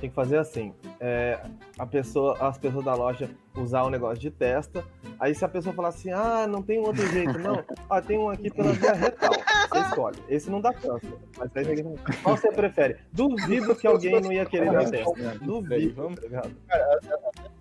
[0.00, 1.40] Tem que fazer assim: é,
[1.78, 3.30] a pessoa, as pessoas da loja
[3.60, 4.84] usar o um negócio de testa.
[5.18, 7.62] Aí se a pessoa falar assim, ah, não tem um outro jeito, não.
[7.88, 9.32] Ah, tem um aqui pela via retal.
[9.68, 10.18] Você escolhe.
[10.28, 11.12] Esse não dá câncer.
[11.36, 11.84] Mas aí,
[12.22, 12.96] qual você prefere?
[13.12, 15.38] Duvido que alguém não ia querer dar testa.
[15.40, 15.94] Duvido.
[15.94, 16.42] Vamos, tá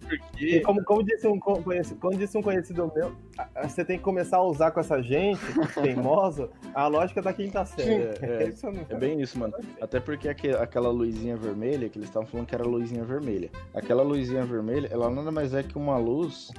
[0.08, 0.62] porque...
[0.62, 3.12] Como, como, disse um conhecido, como disse um conhecido meu,
[3.62, 5.42] você tem que começar a usar com essa gente
[5.74, 7.92] teimosa a lógica da quinta série.
[7.92, 8.54] É, é,
[8.90, 9.54] é, bem isso, mano.
[9.82, 13.50] Até porque aquela luzinha vermelha, que eles estavam falando que era luzinha vermelha.
[13.74, 16.52] Aquela luzinha vermelha, ela nada mais é que uma luz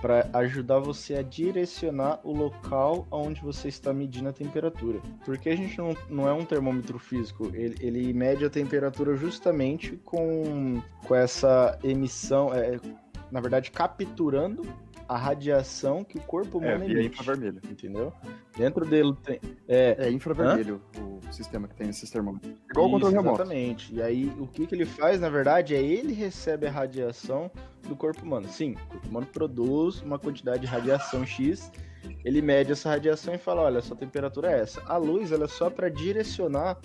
[0.00, 5.00] para ajudar você a direcionar o local onde você está medindo a temperatura.
[5.24, 9.96] Porque a gente não, não é um termômetro físico, ele, ele mede a temperatura justamente
[10.04, 12.78] com, com essa emissão, é,
[13.30, 14.62] na verdade, capturando
[15.08, 17.00] a radiação que o corpo humano é, emite.
[17.00, 17.60] É infravermelho.
[17.68, 18.12] Entendeu?
[18.56, 19.40] Dentro dele tem.
[19.66, 21.00] É, é infravermelho Hã?
[21.00, 22.52] o sistema que tem esses termômetros.
[22.70, 23.42] Igual o controle remoto.
[23.42, 23.94] Exatamente.
[23.94, 27.50] E aí, o que, que ele faz, na verdade, é ele recebe a radiação
[27.88, 28.46] do corpo humano.
[28.48, 31.72] Sim, o corpo humano produz uma quantidade de radiação X.
[32.24, 34.82] Ele mede essa radiação e fala: olha, a sua temperatura é essa.
[34.84, 36.78] A luz ela é só para direcionar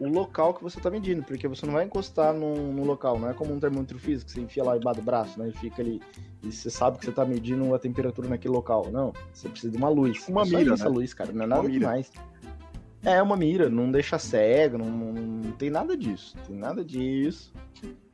[0.00, 3.28] o local que você está medindo, porque você não vai encostar no, no, local, não
[3.28, 5.48] é como um termômetro físico, você enfia lá embaixo do braço, né?
[5.48, 6.00] E fica ali.
[6.42, 8.90] E você sabe que você está medindo a temperatura naquele local.
[8.90, 10.26] Não, você precisa de uma luz.
[10.28, 10.74] Uma é mira.
[10.74, 10.90] Essa né?
[10.90, 12.12] luz, cara, não é nada uma demais.
[13.04, 16.36] É uma mira, não deixa cego, não, não, não tem nada disso.
[16.46, 17.52] Tem nada disso.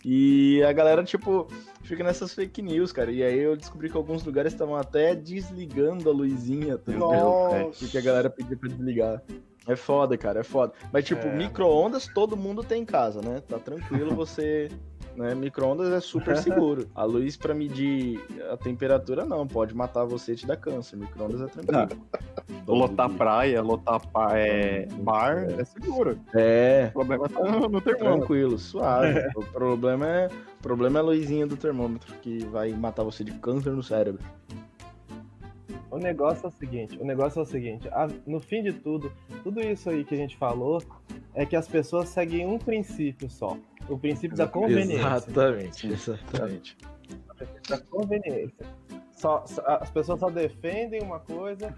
[0.04, 1.48] E a galera, tipo,
[1.82, 3.10] fica nessas fake news, cara.
[3.10, 7.00] E aí eu descobri que alguns lugares estavam até desligando a luzinha também.
[7.00, 7.70] Né?
[7.78, 9.22] Porque a galera pediu pra desligar.
[9.66, 10.72] É foda, cara, é foda.
[10.92, 11.34] Mas, tipo, é...
[11.34, 13.40] micro-ondas todo mundo tem em casa, né?
[13.48, 14.70] Tá tranquilo você.
[15.16, 15.34] né?
[15.34, 16.88] Micro-ondas é super seguro.
[16.94, 19.46] A luz para medir a temperatura, não.
[19.46, 20.96] Pode matar você e te dar câncer.
[20.96, 22.06] Micro-ondas é tranquilo.
[22.68, 24.00] lotar praia, lotar
[24.36, 25.60] é, bar, é.
[25.60, 26.18] é seguro.
[26.34, 26.88] É.
[26.90, 27.96] O problema tá no termômetro.
[27.96, 29.18] Tranquilo, suave.
[29.18, 29.30] É.
[29.34, 33.32] O problema é, o problema é a luzinha do termômetro que vai matar você de
[33.32, 34.22] câncer no cérebro.
[35.94, 39.12] O negócio é o seguinte, o negócio é o seguinte, a, no fim de tudo,
[39.44, 40.82] tudo isso aí que a gente falou
[41.32, 43.56] é que as pessoas seguem um princípio só,
[43.88, 45.06] o princípio da conveniência.
[45.06, 46.76] Exatamente, exatamente.
[47.68, 48.66] Da conveniência.
[49.12, 51.72] Só, só, as pessoas só defendem uma coisa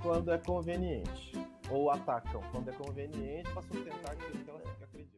[0.00, 1.32] quando é conveniente,
[1.68, 5.17] ou atacam quando é conveniente para sustentar aquilo que elas acreditam.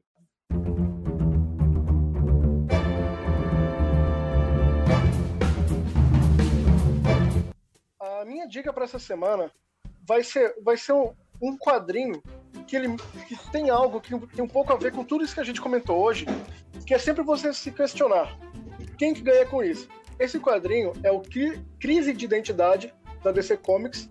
[8.41, 9.53] Minha dica para essa semana
[10.07, 11.13] vai ser, vai ser um,
[11.43, 12.23] um quadrinho
[12.67, 12.97] que ele
[13.29, 15.61] que tem algo que tem um pouco a ver com tudo isso que a gente
[15.61, 16.25] comentou hoje,
[16.87, 18.39] que é sempre você se questionar
[18.97, 19.89] quem que ganha com isso.
[20.19, 21.21] Esse quadrinho é o
[21.79, 24.11] Crise de Identidade da DC Comics,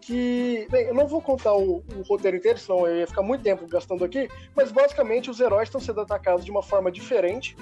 [0.00, 3.42] que, bem, eu não vou contar o, o, roteiro inteiro, senão eu ia ficar muito
[3.42, 7.56] tempo gastando aqui, mas basicamente os heróis estão sendo atacados de uma forma diferente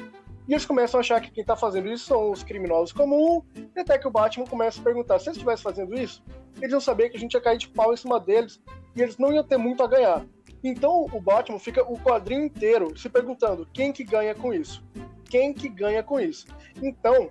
[0.46, 3.80] e eles começam a achar que quem está fazendo isso são os criminosos comuns, e
[3.80, 6.22] até que o Batman começa a perguntar: se eles estivessem fazendo isso,
[6.56, 8.60] eles iam saber que a gente ia cair de pau em cima deles
[8.94, 10.26] e eles não iam ter muito a ganhar.
[10.62, 14.84] Então o Batman fica o quadrinho inteiro se perguntando: quem que ganha com isso?
[15.28, 16.46] Quem que ganha com isso?
[16.82, 17.30] Então,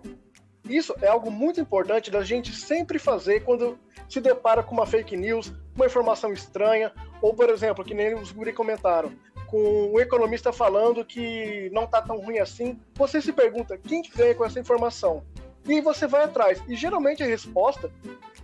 [0.67, 3.77] isso é algo muito importante da gente sempre fazer quando
[4.09, 6.91] se depara com uma fake news, uma informação estranha,
[7.21, 9.11] ou, por exemplo, que nem os guri comentaram,
[9.51, 14.17] com um economista falando que não está tão ruim assim, você se pergunta quem que
[14.17, 15.23] ganha com essa informação?
[15.67, 16.63] E você vai atrás.
[16.67, 17.91] E geralmente a resposta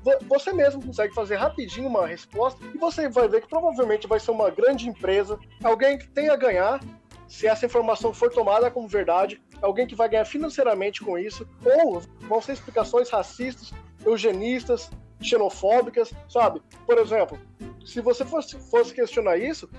[0.04, 4.20] vo- você mesmo consegue fazer rapidinho uma resposta e você vai ver que provavelmente vai
[4.20, 6.80] ser uma grande empresa, alguém que tem a ganhar
[7.28, 12.02] se essa informação for tomada como verdade, alguém que vai ganhar financeiramente com isso, ou
[12.28, 13.74] vão ser explicações racistas,
[14.06, 14.90] eugenistas,
[15.22, 16.62] xenofóbicas, sabe?
[16.86, 17.40] Por exemplo,
[17.86, 19.70] se você fosse, fosse questionar isso,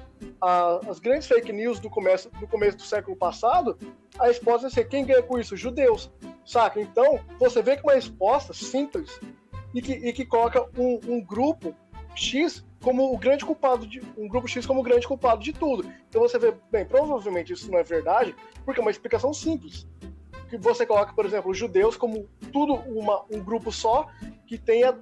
[0.40, 3.78] a- as grandes fake news do começo, do começo do século passado,
[4.18, 5.56] a resposta ia ser quem ganha com isso?
[5.56, 6.10] Judeus,
[6.44, 6.80] saca?
[6.80, 9.20] Então, você vê que uma resposta simples
[9.74, 11.74] e que, e que coloca um, um grupo
[12.14, 15.90] X como o grande culpado de um grupo X como o grande culpado de tudo.
[16.08, 18.34] Então você vê, bem, provavelmente isso não é verdade,
[18.64, 19.86] porque é uma explicação simples.
[20.48, 24.08] Que você coloca, por exemplo, os judeus como tudo uma, um grupo só
[24.46, 24.94] que tem a,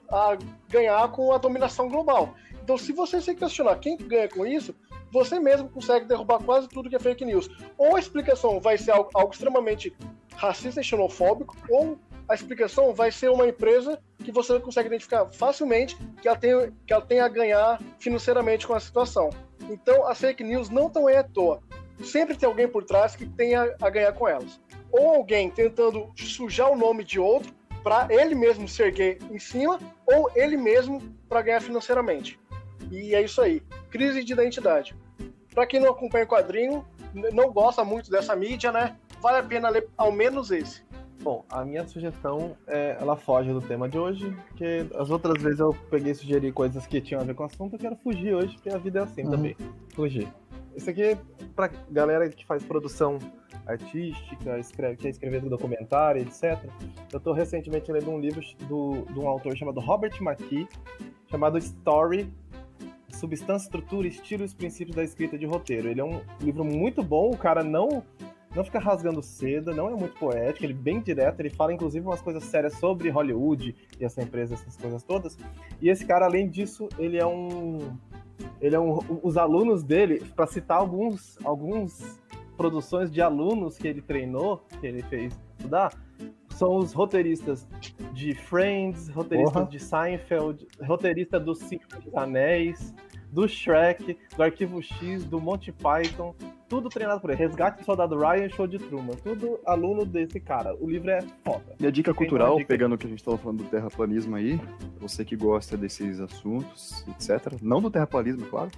[0.69, 2.35] ganhar com a dominação global.
[2.63, 4.75] Então, se você se questionar quem que ganha com isso,
[5.11, 7.49] você mesmo consegue derrubar quase tudo que é fake news.
[7.79, 9.95] Ou a explicação vai ser algo, algo extremamente
[10.35, 11.99] racista e xenofóbico, ou
[12.29, 16.93] a explicação vai ser uma empresa que você consegue identificar facilmente que ela tem, que
[16.93, 19.31] ela tem a ganhar financeiramente com a situação.
[19.69, 21.63] Então, as fake news não estão aí à toa.
[22.03, 24.61] Sempre tem alguém por trás que tem a, a ganhar com elas.
[24.91, 29.79] Ou alguém tentando sujar o nome de outro para ele mesmo se erguer em cima,
[30.05, 32.39] ou ele mesmo para ganhar financeiramente.
[32.91, 33.63] E é isso aí.
[33.91, 34.95] Crise de identidade.
[35.55, 36.85] Para quem não acompanha o quadrinho,
[37.33, 38.97] não gosta muito dessa mídia, né?
[39.21, 40.85] Vale a pena ler ao menos esse.
[41.23, 45.59] Bom, a minha sugestão, é, ela foge do tema de hoje, porque as outras vezes
[45.59, 48.35] eu peguei e sugeri coisas que tinham a ver com o assunto, eu quero fugir
[48.35, 49.31] hoje, porque a vida é assim Uhum.
[49.31, 49.57] também.
[49.95, 50.29] Fugir.
[50.77, 51.19] Isso aqui é
[51.57, 53.19] pra galera que faz produção
[53.67, 56.59] artística, escreve, quer escrever documentário, etc.
[57.13, 60.69] Eu tô recentemente lendo um livro do, de um autor chamado Robert McKee,
[61.29, 62.33] chamado Story,
[63.17, 65.89] Substância, Estrutura, Estilo e os Princípios da Escrita de Roteiro.
[65.89, 68.03] Ele é um livro muito bom, o cara não
[68.57, 72.07] não fica rasgando seda, não é muito poético, ele é bem direto, ele fala inclusive
[72.07, 75.37] umas coisas sérias sobre Hollywood e essa empresa, essas coisas todas.
[75.81, 77.95] E esse cara, além disso, ele é um.
[78.61, 78.99] Ele é um.
[79.23, 82.19] Os alunos dele, para citar alguns, alguns
[82.57, 85.93] produções de alunos que ele treinou, que ele fez estudar,
[86.49, 87.69] são os roteiristas
[88.15, 89.67] de Friends, roteiristas Porra.
[89.67, 92.95] de Seinfeld, roteirista do Senhor dos Anéis,
[93.31, 96.35] do Shrek, do Arquivo X, do Monty Python,
[96.69, 97.39] tudo treinado por ele.
[97.39, 99.15] Resgate do Soldado Ryan Show de Truman.
[99.17, 100.75] Tudo aluno desse cara.
[100.81, 101.75] O livro é foda.
[101.79, 102.69] E a dica cultural, dica.
[102.69, 104.61] pegando o que a gente estava falando do terraplanismo aí,
[104.99, 107.55] você que gosta desses assuntos, etc.
[107.63, 108.71] Não do terraplanismo, claro,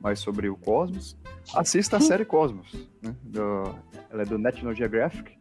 [0.00, 1.16] mas sobre o cosmos,
[1.54, 2.88] assista a série Cosmos.
[3.02, 3.14] Né?
[3.22, 3.74] Do-
[4.10, 5.38] ela é do National Geographic.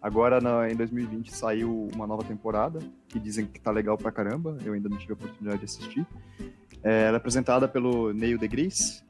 [0.00, 2.78] Agora, na- em 2020, saiu uma nova temporada,
[3.08, 4.56] que dizem que tá legal pra caramba.
[4.64, 6.06] Eu ainda não tive a oportunidade de assistir.
[6.82, 9.02] É, é apresentada pelo Neil deGrasse.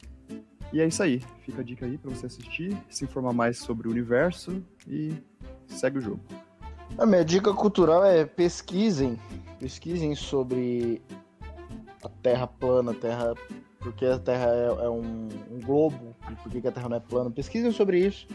[0.72, 1.22] E é isso aí.
[1.42, 5.14] Fica a dica aí pra você assistir, se informar mais sobre o universo e
[5.68, 6.20] segue o jogo.
[6.98, 9.18] A minha dica cultural é pesquisem.
[9.58, 11.00] Pesquisem sobre
[12.02, 13.34] a Terra plana, Terra.
[13.78, 17.00] Porque a Terra é, é um, um globo e por que a Terra não é
[17.00, 17.30] plana.
[17.30, 18.26] Pesquisem sobre isso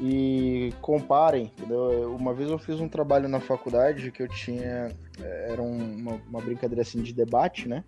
[0.00, 1.92] e comparem, entendeu?
[1.92, 4.90] Eu- Uma vez eu fiz um trabalho na faculdade que eu tinha.
[5.20, 7.84] eh, Era um- uma, uma brincadeira assim de debate, né?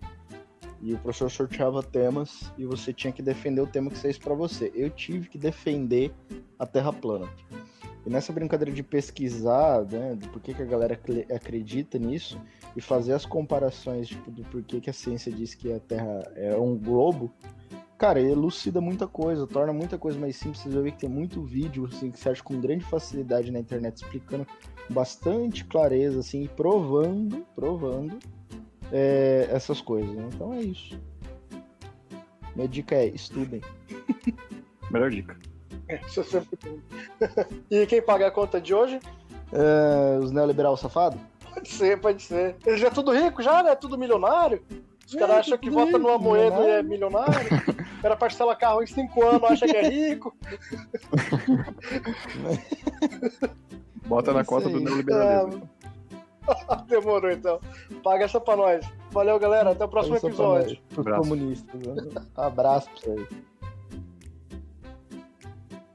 [0.81, 4.33] E o professor sorteava temas e você tinha que defender o tema que fez para
[4.33, 4.71] você.
[4.75, 6.13] Eu tive que defender
[6.59, 7.27] a Terra plana.
[8.05, 12.39] E nessa brincadeira de pesquisar, né, do porquê que a galera acre- acredita nisso
[12.75, 16.55] e fazer as comparações tipo, do porquê que a ciência diz que a Terra é
[16.55, 17.33] um globo,
[17.97, 20.61] cara, elucida muita coisa, torna muita coisa mais simples.
[20.61, 23.59] Vocês vão ver que tem muito vídeo assim, que você acha com grande facilidade na
[23.59, 24.47] internet explicando
[24.89, 28.17] bastante clareza, assim, e provando, provando
[28.91, 30.09] é, essas coisas.
[30.15, 30.27] né?
[30.33, 30.99] Então é isso.
[32.55, 33.61] Minha dica é estudem.
[34.91, 35.37] Melhor dica.
[36.07, 36.79] Isso é sempre bom.
[37.71, 38.99] e quem paga a conta de hoje?
[39.53, 41.17] É, os neoliberal safado?
[41.53, 42.55] Pode ser, pode ser.
[42.65, 43.75] Eles já é tudo rico já, né?
[43.75, 44.61] Tudo milionário.
[45.07, 47.47] Os É, caras acham tudo que vota rico, numa moeda e é milionário.
[47.97, 50.35] O cara parcela carro em 5 anos, acha que é rico.
[54.05, 54.45] Bota É na aí.
[54.67, 54.73] aí.
[54.73, 55.69] do neoliberalismo.
[56.87, 57.59] Demorou então.
[58.03, 58.85] Paga essa pra nós.
[59.11, 59.71] Valeu, galera.
[59.71, 60.77] Até o próximo episódio.
[60.95, 61.81] comunistas.
[61.81, 62.21] né?
[62.35, 63.27] Abraço pra vocês.